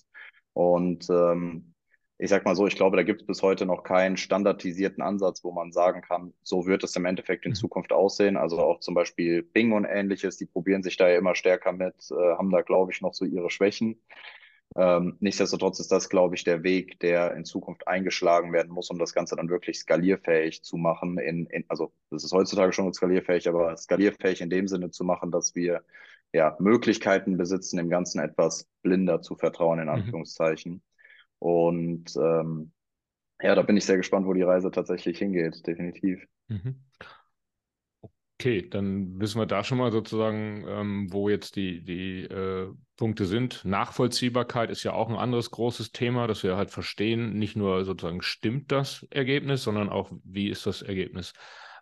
Und 0.53 1.09
ähm, 1.11 1.75
ich 2.19 2.31
sag 2.31 2.45
mal 2.45 2.55
so, 2.55 2.67
ich 2.67 2.77
glaube, 2.77 2.97
da 2.97 3.03
gibt 3.03 3.23
es 3.23 3.27
bis 3.27 3.43
heute 3.43 3.67
noch 3.67 3.83
keinen 3.83 4.17
standardisierten 4.17 5.03
Ansatz, 5.03 5.43
wo 5.43 5.51
man 5.51 5.73
sagen 5.73 6.03
kann, 6.03 6.33
so 6.43 6.67
wird 6.67 6.85
es 6.85 6.95
im 6.95 7.07
Endeffekt 7.07 7.45
in 7.45 7.53
mhm. 7.53 7.57
Zukunft 7.57 7.93
aussehen. 7.93 8.37
Also 8.37 8.59
auch 8.61 8.81
zum 8.81 8.95
Beispiel 8.95 9.43
Bing 9.43 9.73
und 9.73 9.85
ähnliches, 9.85 10.37
die 10.37 10.47
probieren 10.47 10.83
sich 10.83 10.97
da 10.97 11.09
ja 11.09 11.19
immer 11.19 11.35
stärker 11.35 11.73
mit, 11.73 11.95
äh, 12.11 12.37
haben 12.37 12.51
da, 12.51 12.61
glaube 12.61 12.93
ich, 12.93 13.01
noch 13.01 13.15
so 13.15 13.25
ihre 13.25 13.51
Schwächen. 13.51 13.99
Ähm, 14.77 15.17
nichtsdestotrotz 15.21 15.79
ist 15.79 15.93
das, 15.93 16.09
glaube 16.09 16.35
ich, 16.35 16.43
der 16.43 16.65
Weg, 16.65 16.99
der 16.99 17.35
in 17.37 17.45
Zukunft 17.45 17.87
eingeschlagen 17.87 18.53
werden 18.53 18.73
muss, 18.73 18.91
um 18.91 18.99
das 18.99 19.15
Ganze 19.15 19.37
dann 19.37 19.49
wirklich 19.49 19.79
skalierfähig 19.79 20.65
zu 20.65 20.77
machen. 20.77 21.19
In, 21.19 21.47
in, 21.47 21.65
also 21.69 21.93
das 22.11 22.25
ist 22.25 22.33
heutzutage 22.33 22.73
schon 22.73 22.93
skalierfähig, 22.93 23.49
aber 23.49 23.77
skalierfähig 23.77 24.41
in 24.41 24.51
dem 24.51 24.67
Sinne 24.67 24.91
zu 24.91 25.05
machen, 25.05 25.31
dass 25.31 25.55
wir 25.55 25.85
ja 26.33 26.57
Möglichkeiten 26.59 27.37
besitzen, 27.37 27.77
dem 27.77 27.89
Ganzen 27.89 28.19
etwas 28.19 28.69
blinder 28.83 29.23
zu 29.23 29.37
vertrauen, 29.37 29.79
in 29.79 29.85
mhm. 29.85 29.93
Anführungszeichen. 29.93 30.73
Mhm. 30.73 30.83
Und 31.39 32.17
ähm, 32.17 32.73
ja, 33.41 33.55
da 33.55 33.63
bin 33.63 33.77
ich 33.77 33.85
sehr 33.85 33.97
gespannt, 33.97 34.27
wo 34.27 34.33
die 34.33 34.43
Reise 34.43 34.73
tatsächlich 34.73 35.19
hingeht, 35.19 35.67
definitiv. 35.67 36.27
Mhm. 36.49 36.83
Okay, 38.45 38.69
dann 38.69 39.19
wissen 39.19 39.41
wir 39.41 39.47
da 39.47 39.65
schon 39.65 39.79
mal 39.79 39.91
sozusagen, 39.91 40.67
ähm, 40.69 41.11
wo 41.11 41.31
jetzt 41.31 41.57
die, 41.57 41.83
die 41.83 42.25
äh, 42.25 42.71
Punkte 42.99 43.25
sind. 43.25 43.65
Nachvollziehbarkeit 43.65 44.69
ist 44.69 44.83
ja 44.83 44.93
auch 44.93 45.09
ein 45.09 45.17
anderes 45.17 45.51
großes 45.51 45.93
Thema, 45.93 46.27
dass 46.27 46.43
wir 46.43 46.55
halt 46.55 46.71
verstehen, 46.71 47.39
nicht 47.39 47.57
nur 47.57 47.87
sozusagen 47.87 48.21
stimmt 48.21 48.71
das 48.71 49.07
Ergebnis, 49.09 49.63
sondern 49.63 49.89
auch, 49.89 50.13
wie 50.25 50.51
ist 50.51 50.67
das 50.67 50.83
Ergebnis 50.83 51.33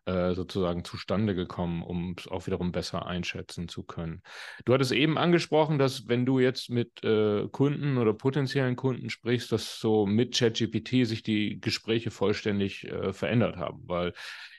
äh, 0.05 0.35
sozusagen 0.35 0.85
zustande 0.85 1.35
gekommen, 1.35 1.83
um 1.83 2.17
es 2.19 2.27
auch 2.27 2.47
wiederum 2.47 2.73
besser 2.73 3.07
einschätzen 3.07 3.69
zu 3.69 3.85
können. 3.85 4.23
Du 4.65 4.75
hattest 4.75 4.93
eben 4.93 5.17
angesprochen, 5.17 5.79
dass 5.79 6.09
wenn 6.09 6.27
du 6.27 6.41
jetzt 6.41 6.71
mit 6.71 7.05
äh, 7.05 7.47
Kunden 7.49 7.99
oder 7.99 8.13
potenziellen 8.13 8.75
Kunden 8.75 9.11
sprichst, 9.11 9.53
dass 9.53 9.79
so 9.79 10.05
mit 10.07 10.37
ChatGPT 10.37 11.07
sich 11.07 11.23
die 11.23 11.61
Gespräche 11.61 12.11
vollständig 12.11 12.85
äh, 12.85 13.13
verändert 13.13 13.57
haben, 13.57 13.83
weil 13.87 14.13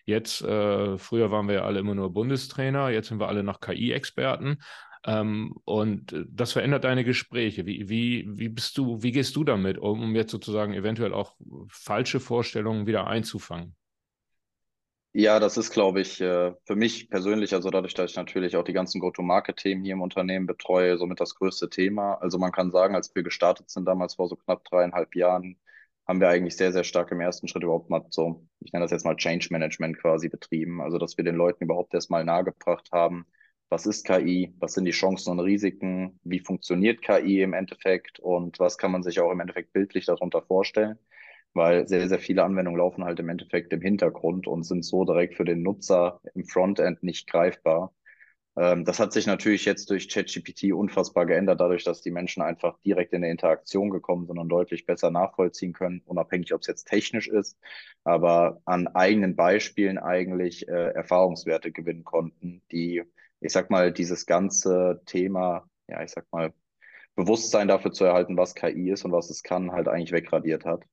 jetzt, 0.06 0.42
äh, 0.42 0.98
früher 0.98 1.32
waren 1.32 1.48
wir 1.48 1.56
ja 1.56 1.64
alle 1.64 1.80
immer 1.80 1.96
nur 1.96 2.14
Bundestrainer, 2.14 2.90
jetzt 2.90 3.10
sind 3.10 3.20
wir 3.20 3.28
alle 3.28 3.44
noch 3.44 3.60
KI-Experten. 3.60 4.60
Ähm, 5.06 5.56
und 5.66 6.16
das 6.30 6.54
verändert 6.54 6.86
deine 6.86 7.04
Gespräche. 7.04 7.66
Wie, 7.66 7.90
wie, 7.90 8.26
wie 8.30 8.50
bist 8.50 8.78
du, 8.78 9.04
wie 9.04 9.12
gehst 9.12 9.36
du 9.36 9.44
damit, 9.44 9.78
um, 9.78 10.02
um 10.02 10.16
jetzt 10.16 10.32
sozusagen 10.32 10.74
eventuell 10.74 11.14
auch 11.14 11.36
falsche 11.68 12.22
Vorstellungen 12.22 12.88
wieder 12.88 13.08
einzufangen? 13.08 13.76
Ja, 15.16 15.40
das 15.40 15.58
ist, 15.58 15.70
glaube 15.72 16.02
ich, 16.02 16.20
äh, 16.22 16.54
für 16.66 16.76
mich 16.76 17.08
persönlich, 17.10 17.54
also 17.54 17.70
dadurch, 17.70 17.94
dass 17.94 18.10
ich 18.12 18.18
natürlich 18.18 18.56
auch 18.58 18.64
die 18.64 18.74
ganzen 18.74 19.00
Go-to-Market-Themen 19.00 19.84
hier 19.84 19.94
im 19.94 20.02
Unternehmen 20.02 20.48
betreue, 20.48 20.98
somit 20.98 21.20
das 21.20 21.36
größte 21.36 21.70
Thema. 21.70 22.16
Also 22.16 22.40
man 22.40 22.52
kann 22.52 22.72
sagen, 22.72 22.96
als 22.96 23.14
wir 23.14 23.22
gestartet 23.22 23.70
sind, 23.70 23.86
damals 23.86 24.16
vor 24.16 24.28
so 24.28 24.36
knapp 24.36 24.64
dreieinhalb 24.66 25.16
Jahren, 25.16 25.60
haben 26.08 26.20
wir 26.20 26.30
eigentlich 26.30 26.58
sehr, 26.58 26.72
sehr 26.74 26.84
stark 26.84 27.12
im 27.12 27.22
ersten 27.22 27.48
Schritt 27.48 27.64
überhaupt 27.64 27.90
mal 27.92 28.04
so, 28.10 28.48
ich 28.60 28.74
nenne 28.74 28.86
das 28.86 28.92
jetzt 28.92 29.06
mal 29.06 29.16
Change 29.16 29.48
Management 29.52 30.00
quasi 30.00 30.30
betrieben. 30.30 30.82
Also 30.82 30.98
dass 30.98 31.16
wir 31.18 31.24
den 31.24 31.36
Leuten 31.36 31.64
überhaupt 31.66 31.94
erstmal 31.94 32.24
nahegebracht 32.26 32.92
haben, 32.92 33.28
was 33.70 33.86
ist 33.86 34.06
KI, 34.06 34.54
was 34.60 34.74
sind 34.74 34.86
die 34.86 34.92
Chancen 34.92 35.32
und 35.32 35.40
Risiken, 35.40 36.20
wie 36.24 36.40
funktioniert 36.40 37.02
KI 37.04 37.42
im 37.42 37.54
Endeffekt 37.54 38.20
und 38.20 38.60
was 38.60 38.78
kann 38.80 38.92
man 38.92 39.04
sich 39.04 39.20
auch 39.20 39.32
im 39.32 39.40
Endeffekt 39.40 39.74
bildlich 39.74 40.06
darunter 40.08 40.42
vorstellen 40.42 40.98
weil 41.54 41.88
sehr, 41.88 42.08
sehr 42.10 42.20
viele 42.20 42.44
Anwendungen 42.44 42.80
laufen 42.80 43.04
halt 43.04 43.20
im 43.20 43.30
Endeffekt 43.30 43.74
im 43.74 43.82
Hintergrund 43.82 44.48
und 44.48 44.64
sind 44.64 44.84
so 44.86 45.06
direkt 45.06 45.36
für 45.36 45.46
den 45.46 45.62
Nutzer 45.64 46.22
im 46.36 46.46
Frontend 46.46 47.04
nicht 47.04 47.28
greifbar. 47.30 47.94
Ähm, 48.56 48.86
das 48.86 49.00
hat 49.00 49.14
sich 49.14 49.26
natürlich 49.26 49.66
jetzt 49.66 49.90
durch 49.90 50.10
ChatGPT 50.10 50.74
unfassbar 50.74 51.26
geändert, 51.26 51.60
dadurch, 51.60 51.84
dass 51.84 52.02
die 52.02 52.12
Menschen 52.12 52.44
einfach 52.44 52.78
direkt 52.82 53.14
in 53.14 53.22
der 53.24 53.32
Interaktion 53.32 53.90
gekommen 53.90 54.28
sind 54.28 54.38
und 54.38 54.50
deutlich 54.50 54.86
besser 54.86 55.10
nachvollziehen 55.12 55.74
können, 55.74 56.02
unabhängig, 56.06 56.54
ob 56.54 56.62
es 56.62 56.68
jetzt 56.68 56.86
technisch 56.88 57.28
ist, 57.28 57.58
aber 58.04 58.62
an 58.66 58.88
eigenen 58.88 59.36
Beispielen 59.36 59.98
eigentlich 59.98 60.68
äh, 60.68 60.72
Erfahrungswerte 60.94 61.72
gewinnen 61.72 62.04
konnten, 62.04 62.62
die, 62.72 63.04
ich 63.40 63.52
sag 63.54 63.70
mal, 63.72 63.92
dieses 63.92 64.26
ganze 64.28 65.02
Thema, 65.06 65.68
ja, 65.88 66.04
ich 66.04 66.12
sag 66.12 66.32
mal, 66.32 66.54
Bewusstsein 67.16 67.68
dafür 67.68 67.92
zu 67.92 68.06
erhalten, 68.06 68.38
was 68.38 68.56
KI 68.56 68.92
ist 68.92 69.06
und 69.06 69.12
was 69.12 69.30
es 69.32 69.44
kann, 69.44 69.72
halt 69.72 69.88
eigentlich 69.88 70.12
wegradiert 70.12 70.66
hat. 70.66 70.84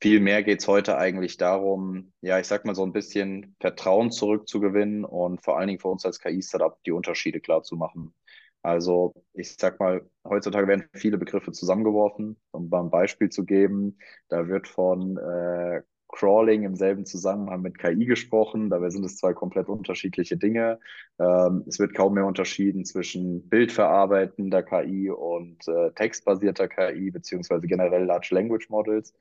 Vielmehr 0.00 0.44
geht 0.44 0.60
es 0.60 0.68
heute 0.68 0.96
eigentlich 0.96 1.38
darum, 1.38 2.12
ja, 2.20 2.38
ich 2.38 2.46
sag 2.46 2.64
mal 2.64 2.74
so 2.74 2.84
ein 2.84 2.92
bisschen 2.92 3.56
Vertrauen 3.60 4.12
zurückzugewinnen 4.12 5.04
und 5.04 5.42
vor 5.42 5.58
allen 5.58 5.66
Dingen 5.68 5.80
für 5.80 5.88
uns 5.88 6.04
als 6.04 6.20
KI-Startup 6.20 6.78
die 6.84 6.92
Unterschiede 6.92 7.40
klar 7.40 7.64
zu 7.64 7.76
machen. 7.76 8.14
Also 8.62 9.14
ich 9.34 9.56
sag 9.56 9.80
mal, 9.80 10.08
heutzutage 10.24 10.68
werden 10.68 10.88
viele 10.94 11.18
Begriffe 11.18 11.52
zusammengeworfen, 11.52 12.36
um 12.52 12.68
mal 12.68 12.82
ein 12.82 12.90
Beispiel 12.90 13.28
zu 13.28 13.44
geben. 13.44 13.98
Da 14.28 14.46
wird 14.48 14.68
von 14.68 15.16
äh, 15.16 15.82
Crawling 16.08 16.64
im 16.64 16.74
selben 16.76 17.04
Zusammenhang 17.04 17.62
mit 17.62 17.78
KI 17.78 18.06
gesprochen. 18.06 18.70
Dabei 18.70 18.90
sind 18.90 19.04
es 19.04 19.16
zwei 19.16 19.32
komplett 19.34 19.68
unterschiedliche 19.68 20.36
Dinge. 20.36 20.80
Ähm, 21.18 21.64
es 21.66 21.78
wird 21.78 21.94
kaum 21.94 22.14
mehr 22.14 22.26
unterschieden 22.26 22.84
zwischen 22.84 23.48
bildverarbeitender 23.48 24.62
KI 24.62 25.10
und 25.10 25.66
äh, 25.68 25.92
textbasierter 25.92 26.68
KI, 26.68 27.10
beziehungsweise 27.10 27.66
generell 27.66 28.04
Large 28.04 28.28
Language 28.32 28.68
Models. 28.70 29.14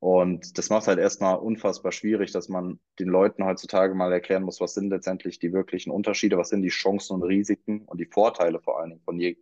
Und 0.00 0.56
das 0.56 0.70
macht 0.70 0.86
halt 0.86 0.98
erstmal 0.98 1.36
unfassbar 1.38 1.92
schwierig, 1.92 2.32
dass 2.32 2.48
man 2.48 2.80
den 2.98 3.08
Leuten 3.08 3.44
heutzutage 3.44 3.94
mal 3.94 4.10
erklären 4.12 4.42
muss, 4.42 4.60
was 4.60 4.72
sind 4.72 4.88
letztendlich 4.88 5.38
die 5.38 5.52
wirklichen 5.52 5.90
Unterschiede, 5.90 6.38
was 6.38 6.48
sind 6.48 6.62
die 6.62 6.68
Chancen 6.68 7.14
und 7.14 7.22
Risiken 7.22 7.82
und 7.82 8.00
die 8.00 8.06
Vorteile 8.06 8.60
vor 8.60 8.80
allen 8.80 8.90
Dingen 8.90 9.02
von, 9.04 9.20
je, 9.20 9.36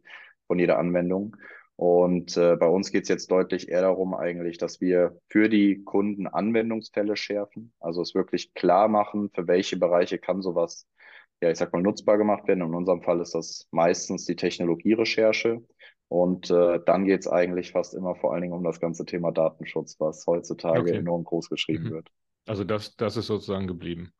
von 0.48 0.58
jeder 0.58 0.78
Anwendung. 0.78 1.36
Und 1.76 2.36
äh, 2.36 2.56
bei 2.56 2.66
uns 2.66 2.90
geht 2.90 3.04
es 3.04 3.08
jetzt 3.08 3.30
deutlich 3.30 3.68
eher 3.68 3.82
darum 3.82 4.12
eigentlich, 4.14 4.58
dass 4.58 4.80
wir 4.80 5.16
für 5.28 5.48
die 5.48 5.84
Kunden 5.84 6.26
Anwendungsfälle 6.26 7.16
schärfen, 7.16 7.72
also 7.78 8.02
es 8.02 8.16
wirklich 8.16 8.52
klar 8.54 8.88
machen, 8.88 9.30
für 9.32 9.46
welche 9.46 9.76
Bereiche 9.76 10.18
kann 10.18 10.42
sowas, 10.42 10.88
ja, 11.40 11.52
ich 11.52 11.58
sag 11.58 11.72
mal, 11.72 11.80
nutzbar 11.82 12.18
gemacht 12.18 12.48
werden. 12.48 12.64
In 12.64 12.74
unserem 12.74 13.02
Fall 13.02 13.20
ist 13.20 13.36
das 13.36 13.68
meistens 13.70 14.24
die 14.24 14.34
Technologierecherche 14.34 15.62
und 16.08 16.50
äh, 16.50 16.80
dann 16.84 17.04
geht 17.04 17.20
es 17.20 17.28
eigentlich 17.28 17.72
fast 17.72 17.94
immer 17.94 18.14
vor 18.14 18.32
allen 18.32 18.42
Dingen 18.42 18.54
um 18.54 18.64
das 18.64 18.80
ganze 18.80 19.04
Thema 19.04 19.30
Datenschutz, 19.30 20.00
was 20.00 20.26
heutzutage 20.26 20.80
okay. 20.80 20.96
enorm 20.96 21.24
groß 21.24 21.50
geschrieben 21.50 21.84
mhm. 21.84 21.90
wird. 21.90 22.08
Also 22.46 22.64
das, 22.64 22.96
das 22.96 23.16
ist 23.16 23.26
sozusagen 23.26 23.66
geblieben. 23.66 24.12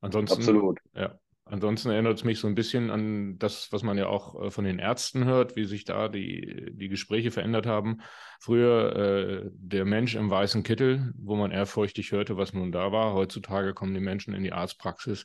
Ansonsten, 0.00 0.38
Absolut. 0.38 0.78
Ja. 0.94 1.18
Ansonsten 1.44 1.90
erinnert 1.90 2.16
es 2.16 2.24
mich 2.24 2.38
so 2.38 2.46
ein 2.46 2.54
bisschen 2.54 2.90
an 2.90 3.36
das, 3.38 3.72
was 3.72 3.82
man 3.82 3.98
ja 3.98 4.06
auch 4.06 4.40
äh, 4.40 4.50
von 4.50 4.64
den 4.64 4.78
Ärzten 4.78 5.24
hört, 5.24 5.56
wie 5.56 5.64
sich 5.64 5.84
da 5.84 6.08
die, 6.08 6.70
die 6.72 6.88
Gespräche 6.88 7.32
verändert 7.32 7.66
haben. 7.66 8.00
Früher 8.38 8.96
äh, 8.96 9.50
der 9.52 9.84
Mensch 9.84 10.14
im 10.14 10.30
weißen 10.30 10.62
Kittel, 10.62 11.12
wo 11.18 11.34
man 11.34 11.50
ehrfurchtig 11.50 12.12
hörte, 12.12 12.36
was 12.36 12.54
nun 12.54 12.70
da 12.70 12.92
war. 12.92 13.14
Heutzutage 13.14 13.74
kommen 13.74 13.94
die 13.94 14.00
Menschen 14.00 14.32
in 14.32 14.44
die 14.44 14.52
Arztpraxis 14.52 15.24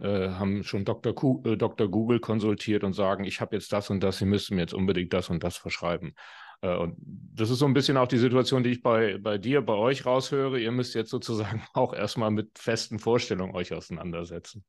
äh, 0.00 0.30
haben 0.30 0.62
schon 0.64 0.84
Dr. 0.84 1.14
Ku 1.14 1.42
äh, 1.44 1.56
Dr. 1.56 1.88
Google 1.88 2.20
konsultiert 2.20 2.84
und 2.84 2.94
sagen, 2.94 3.24
ich 3.24 3.40
habe 3.40 3.56
jetzt 3.56 3.72
das 3.72 3.90
und 3.90 4.02
das, 4.02 4.18
Sie 4.18 4.26
müssen 4.26 4.56
mir 4.56 4.62
jetzt 4.62 4.74
unbedingt 4.74 5.12
das 5.12 5.30
und 5.30 5.44
das 5.44 5.56
verschreiben. 5.56 6.14
Äh, 6.62 6.76
und 6.76 6.96
das 6.98 7.50
ist 7.50 7.58
so 7.58 7.66
ein 7.66 7.74
bisschen 7.74 7.96
auch 7.96 8.08
die 8.08 8.18
Situation, 8.18 8.62
die 8.62 8.70
ich 8.70 8.82
bei, 8.82 9.18
bei 9.18 9.38
dir, 9.38 9.62
bei 9.62 9.74
euch 9.74 10.06
raushöre. 10.06 10.60
Ihr 10.60 10.72
müsst 10.72 10.94
jetzt 10.94 11.10
sozusagen 11.10 11.62
auch 11.74 11.94
erstmal 11.94 12.30
mit 12.30 12.58
festen 12.58 12.98
Vorstellungen 12.98 13.54
euch 13.54 13.72
auseinandersetzen. 13.72 14.64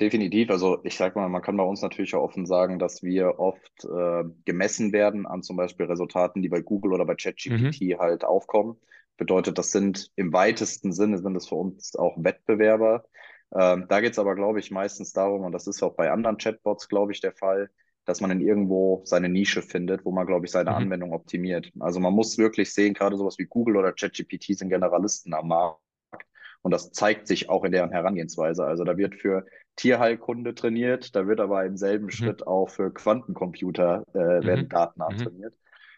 Definitiv. 0.00 0.50
Also 0.50 0.80
ich 0.82 0.96
sage 0.96 1.18
mal, 1.18 1.28
man 1.28 1.42
kann 1.42 1.56
bei 1.56 1.62
uns 1.62 1.80
natürlich 1.80 2.16
auch 2.16 2.22
offen 2.22 2.46
sagen, 2.46 2.80
dass 2.80 3.04
wir 3.04 3.38
oft 3.38 3.84
äh, 3.84 4.24
gemessen 4.44 4.92
werden 4.92 5.24
an 5.24 5.44
zum 5.44 5.56
Beispiel 5.56 5.86
Resultaten, 5.86 6.42
die 6.42 6.48
bei 6.48 6.60
Google 6.62 6.92
oder 6.92 7.06
bei 7.06 7.14
ChatGPT 7.14 7.80
mhm. 7.80 7.98
halt 7.98 8.24
aufkommen. 8.24 8.76
Bedeutet, 9.16 9.58
das 9.58 9.70
sind 9.70 10.10
im 10.16 10.32
weitesten 10.32 10.92
Sinne 10.92 11.18
sind 11.18 11.36
es 11.36 11.48
für 11.48 11.54
uns 11.54 11.94
auch 11.94 12.16
Wettbewerber, 12.18 13.04
ähm, 13.54 13.86
da 13.88 14.00
geht 14.00 14.12
es 14.12 14.18
aber, 14.18 14.34
glaube 14.34 14.58
ich, 14.58 14.70
meistens 14.70 15.12
darum, 15.12 15.42
und 15.42 15.52
das 15.52 15.66
ist 15.66 15.82
auch 15.82 15.94
bei 15.94 16.10
anderen 16.10 16.38
Chatbots, 16.38 16.88
glaube 16.88 17.12
ich, 17.12 17.20
der 17.20 17.32
Fall, 17.32 17.70
dass 18.04 18.20
man 18.20 18.30
in 18.30 18.40
irgendwo 18.40 19.02
seine 19.04 19.28
Nische 19.28 19.62
findet, 19.62 20.04
wo 20.04 20.12
man, 20.12 20.26
glaube 20.26 20.46
ich, 20.46 20.52
seine 20.52 20.70
mhm. 20.70 20.76
Anwendung 20.76 21.12
optimiert. 21.12 21.70
Also 21.80 22.00
man 22.00 22.12
muss 22.12 22.36
wirklich 22.36 22.72
sehen, 22.74 22.94
gerade 22.94 23.16
sowas 23.16 23.38
wie 23.38 23.46
Google 23.46 23.76
oder 23.76 23.92
ChatGPT 23.92 24.58
sind 24.58 24.68
Generalisten 24.68 25.32
am 25.34 25.48
Markt. 25.48 25.80
Und 26.62 26.70
das 26.70 26.92
zeigt 26.92 27.28
sich 27.28 27.48
auch 27.48 27.64
in 27.64 27.72
deren 27.72 27.90
Herangehensweise. 27.90 28.64
Also 28.64 28.84
da 28.84 28.96
wird 28.96 29.14
für 29.14 29.44
Tierheilkunde 29.76 30.54
trainiert, 30.54 31.14
da 31.14 31.26
wird 31.26 31.40
aber 31.40 31.64
im 31.64 31.76
selben 31.76 32.06
mhm. 32.06 32.10
Schritt 32.10 32.46
auch 32.46 32.68
für 32.70 32.92
Quantencomputer 32.92 34.04
äh, 34.12 34.18
werden 34.18 34.64
mhm. 34.64 34.68
Daten 34.68 35.00
mhm. 35.00 35.16
trainiert. 35.18 35.54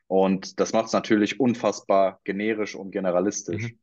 Und 0.09 0.61
das 0.61 0.73
macht 0.73 0.87
es 0.87 0.93
natürlich 0.93 1.41
unfassbar 1.41 2.21
generisch 2.25 2.75
und 2.75 2.91
generalistisch. 2.91 3.75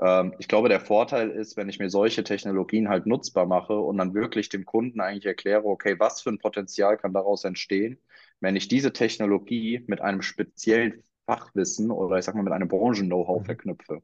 Ähm, 0.00 0.34
ich 0.38 0.48
glaube, 0.48 0.68
der 0.68 0.80
Vorteil 0.80 1.30
ist, 1.30 1.56
wenn 1.56 1.68
ich 1.68 1.78
mir 1.78 1.90
solche 1.90 2.24
Technologien 2.24 2.88
halt 2.88 3.06
nutzbar 3.06 3.46
mache 3.46 3.78
und 3.78 3.98
dann 3.98 4.14
wirklich 4.14 4.48
dem 4.48 4.64
Kunden 4.64 5.00
eigentlich 5.00 5.26
erkläre, 5.26 5.64
okay, 5.64 5.96
was 5.98 6.22
für 6.22 6.30
ein 6.30 6.38
Potenzial 6.38 6.96
kann 6.96 7.12
daraus 7.12 7.44
entstehen, 7.44 7.98
wenn 8.40 8.56
ich 8.56 8.68
diese 8.68 8.92
Technologie 8.92 9.84
mit 9.86 10.00
einem 10.00 10.22
speziellen 10.22 11.02
Fachwissen 11.26 11.90
oder 11.90 12.18
ich 12.18 12.24
sag 12.24 12.34
mal 12.34 12.42
mit 12.42 12.52
einem 12.52 12.68
Branchen-Know-how 12.68 13.40
mhm. 13.40 13.44
verknüpfe. 13.44 14.02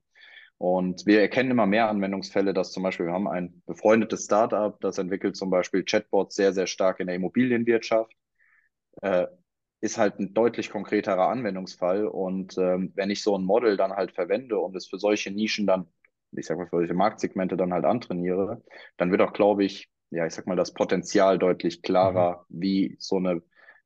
Und 0.59 1.06
wir 1.06 1.20
erkennen 1.23 1.50
immer 1.50 1.66
mehr 1.66 1.88
Anwendungsfälle, 1.88 2.52
dass 2.52 2.73
zum 2.73 2.82
Beispiel 2.82 3.06
wir 3.06 3.14
haben 3.14 3.28
ein 3.28 3.62
befreundetes 3.66 4.26
Startup, 4.26 4.78
das 4.80 4.99
entwickelt 4.99 5.35
zum 5.37 5.49
Beispiel 5.50 5.85
Chatbots 5.85 6.37
sehr, 6.37 6.52
sehr 6.52 6.66
stark 6.66 7.00
in 7.00 7.06
der 7.06 7.16
Immobilienwirtschaft. 7.16 8.12
Äh, 9.02 9.26
ist 9.80 9.99
halt 9.99 10.18
ein 10.18 10.34
deutlich 10.34 10.70
konkreterer 10.70 11.28
Anwendungsfall. 11.28 12.06
Und 12.06 12.56
ähm, 12.58 12.92
wenn 12.94 13.10
ich 13.10 13.22
so 13.22 13.37
ein 13.37 13.44
Model 13.44 13.76
dann 13.76 13.92
halt 13.92 14.12
verwende 14.12 14.58
und 14.58 14.76
es 14.76 14.87
für 14.87 14.99
solche 14.99 15.30
Nischen 15.30 15.66
dann, 15.66 15.87
ich 16.32 16.46
sag 16.46 16.58
mal, 16.58 16.66
für 16.66 16.76
solche 16.76 16.94
Marktsegmente 16.94 17.56
dann 17.56 17.72
halt 17.72 17.84
antrainiere, 17.84 18.62
dann 18.96 19.10
wird 19.10 19.22
auch, 19.22 19.32
glaube 19.32 19.64
ich, 19.64 19.88
ja, 20.10 20.26
ich 20.26 20.34
sag 20.34 20.46
mal, 20.46 20.56
das 20.56 20.75
Potenzial 20.75 21.38
deutlich 21.38 21.82
klarer, 21.82 22.44
mhm. 22.49 22.60
wie 22.62 22.96
so 22.99 23.16
eine, 23.16 23.42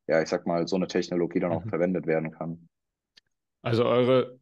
ja, 0.06 0.20
ich 0.20 0.28
sag 0.28 0.46
mal, 0.46 0.66
so 0.66 0.76
eine 0.76 0.88
Technologie 0.88 1.40
dann 1.40 1.52
auch 1.52 1.64
mhm. 1.64 1.68
verwendet 1.68 2.06
werden 2.06 2.32
kann. 2.32 2.68
Also 3.62 3.84
eure 3.84 4.38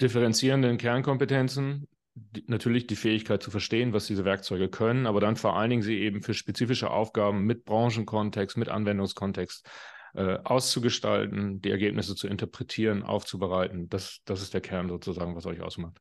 differenzierenden 0.00 0.78
Kernkompetenzen, 0.78 1.86
die, 2.14 2.44
natürlich 2.48 2.86
die 2.86 2.96
Fähigkeit 2.96 3.42
zu 3.42 3.50
verstehen, 3.50 3.92
was 3.92 4.06
diese 4.06 4.24
Werkzeuge 4.24 4.68
können, 4.68 5.06
aber 5.06 5.20
dann 5.20 5.36
vor 5.36 5.56
allen 5.56 5.70
Dingen 5.70 5.82
sie 5.82 6.00
eben 6.00 6.22
für 6.22 6.34
spezifische 6.34 6.90
Aufgaben 6.90 7.44
mit 7.44 7.64
Branchenkontext, 7.64 8.56
mit 8.56 8.68
Anwendungskontext 8.68 9.68
äh, 10.16 10.38
auszugestalten, 10.44 11.60
die 11.60 11.70
Ergebnisse 11.70 12.14
zu 12.14 12.26
interpretieren, 12.26 13.02
aufzubereiten. 13.02 13.88
Das, 13.88 14.20
das 14.24 14.42
ist 14.42 14.54
der 14.54 14.60
Kern 14.60 14.88
sozusagen, 14.88 15.36
was 15.36 15.46
euch 15.46 15.60
ausmacht. 15.60 16.00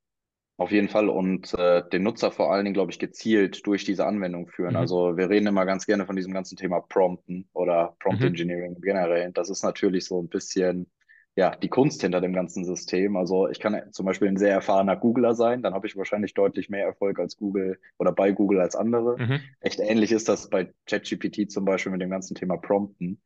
Auf 0.58 0.72
jeden 0.72 0.88
Fall 0.88 1.10
und 1.10 1.54
äh, 1.56 1.84
den 1.90 2.04
Nutzer 2.04 2.32
vor 2.32 2.54
allen 2.54 2.64
Dingen, 2.64 2.76
glaube 2.76 2.92
ich, 2.92 3.00
gezielt 3.00 3.68
durch 3.68 3.84
diese 3.84 4.06
Anwendung 4.06 4.48
führen. 4.48 4.72
Mhm. 4.72 4.78
Also 4.78 5.18
wir 5.18 5.30
reden 5.30 5.48
immer 5.48 5.66
ganz 5.66 5.86
gerne 5.86 6.06
von 6.06 6.16
diesem 6.16 6.34
ganzen 6.34 6.56
Thema 6.56 6.80
Prompten 6.80 7.50
oder 7.52 7.98
Prompt 8.00 8.22
mhm. 8.22 8.28
Engineering 8.28 8.80
generell. 8.80 9.32
Das 9.34 9.50
ist 9.50 9.64
natürlich 9.64 10.06
so 10.06 10.22
ein 10.22 10.30
bisschen 10.30 10.88
ja, 11.36 11.54
die 11.54 11.68
Kunst 11.68 12.02
hinter 12.02 12.22
dem 12.22 12.32
ganzen 12.32 12.64
System. 12.64 13.18
Also 13.18 13.50
ich 13.50 13.60
kann 13.60 13.92
zum 13.92 14.06
Beispiel 14.06 14.30
ein 14.30 14.38
sehr 14.38 14.54
erfahrener 14.54 14.96
Googler 14.96 15.36
sein, 15.36 15.62
dann 15.62 15.74
habe 15.74 15.86
ich 15.88 15.98
wahrscheinlich 15.98 16.34
deutlich 16.34 16.70
mehr 16.70 16.86
Erfolg 16.86 17.20
als 17.20 17.36
Google 17.36 17.78
oder 17.98 18.14
bei 18.14 18.32
Google 18.32 18.62
als 18.62 18.76
andere. 18.76 19.18
Mhm. 19.18 19.42
Echt 19.60 19.80
ähnlich 19.80 20.14
ist 20.14 20.30
das 20.30 20.50
bei 20.50 20.74
ChatGPT 20.86 21.52
zum 21.52 21.66
Beispiel 21.66 21.92
mit 21.92 22.02
dem 22.02 22.10
ganzen 22.10 22.36
Thema 22.36 22.56
Prompten. 22.56 23.22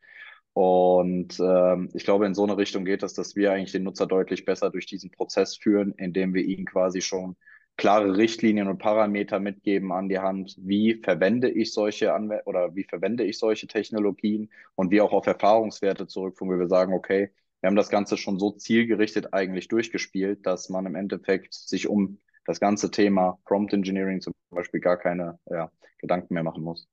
Und 0.54 1.40
ähm, 1.40 1.90
ich 1.94 2.04
glaube, 2.04 2.26
in 2.26 2.34
so 2.34 2.44
eine 2.44 2.58
Richtung 2.58 2.86
geht 2.86 3.04
es, 3.04 3.14
dass 3.14 3.36
wir 3.36 3.52
eigentlich 3.52 3.72
den 3.72 3.84
Nutzer 3.84 4.08
deutlich 4.08 4.46
besser 4.46 4.70
durch 4.70 4.86
diesen 4.86 5.12
Prozess 5.12 5.56
führen, 5.56 5.94
indem 5.98 6.34
wir 6.34 6.44
ihnen 6.44 6.66
quasi 6.66 7.02
schon 7.02 7.36
klare 7.78 8.18
Richtlinien 8.18 8.68
und 8.68 8.78
Parameter 8.78 9.40
mitgeben 9.40 9.94
an 9.94 10.10
die 10.10 10.20
Hand, 10.20 10.58
wie 10.60 10.96
verwende 10.96 11.50
ich 11.50 11.72
solche 11.72 12.14
Anw 12.14 12.42
oder 12.46 12.76
wie 12.76 12.84
verwende 12.84 13.24
ich 13.24 13.40
solche 13.40 13.68
Technologien 13.68 14.50
und 14.76 14.92
wir 14.92 15.06
auch 15.06 15.14
auf 15.14 15.28
Erfahrungswerte 15.28 16.06
zurückführen, 16.06 16.54
wo 16.54 16.60
wir 16.60 16.68
sagen, 16.68 16.94
okay, 16.94 17.32
wir 17.62 17.68
haben 17.68 17.78
das 17.78 17.90
Ganze 17.90 18.18
schon 18.18 18.38
so 18.38 18.52
zielgerichtet 18.52 19.34
eigentlich 19.34 19.70
durchgespielt, 19.70 20.46
dass 20.46 20.68
man 20.68 20.86
im 20.88 20.96
Endeffekt 20.96 21.54
sich 21.54 21.88
um 21.88 22.20
das 22.46 22.60
ganze 22.60 22.92
Thema 22.92 23.40
Prompt 23.46 23.74
Engineering 23.74 24.20
zum 24.20 24.34
Beispiel 24.50 24.82
gar 24.82 24.98
keine 24.98 25.40
ja, 25.50 25.72
Gedanken 26.00 26.34
mehr 26.34 26.44
machen 26.44 26.64
muss. 26.64 26.86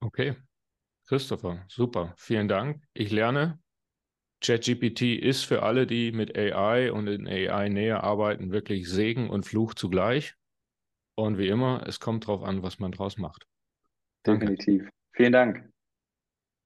Okay. 0.00 0.36
Christopher, 1.06 1.64
super. 1.68 2.14
Vielen 2.16 2.48
Dank. 2.48 2.82
Ich 2.94 3.10
lerne. 3.10 3.58
ChatGPT 4.40 5.02
ist 5.02 5.44
für 5.44 5.62
alle, 5.62 5.86
die 5.86 6.10
mit 6.10 6.36
AI 6.36 6.90
und 6.90 7.06
in 7.06 7.28
AI 7.28 7.68
näher 7.68 8.02
arbeiten, 8.02 8.50
wirklich 8.50 8.88
Segen 8.88 9.30
und 9.30 9.46
Fluch 9.46 9.74
zugleich. 9.74 10.34
Und 11.14 11.38
wie 11.38 11.48
immer, 11.48 11.84
es 11.86 12.00
kommt 12.00 12.24
darauf 12.24 12.42
an, 12.42 12.62
was 12.62 12.78
man 12.78 12.90
draus 12.90 13.18
macht. 13.18 13.46
Danke. 14.24 14.46
Definitiv. 14.46 14.88
Vielen 15.12 15.32
Dank. 15.32 15.71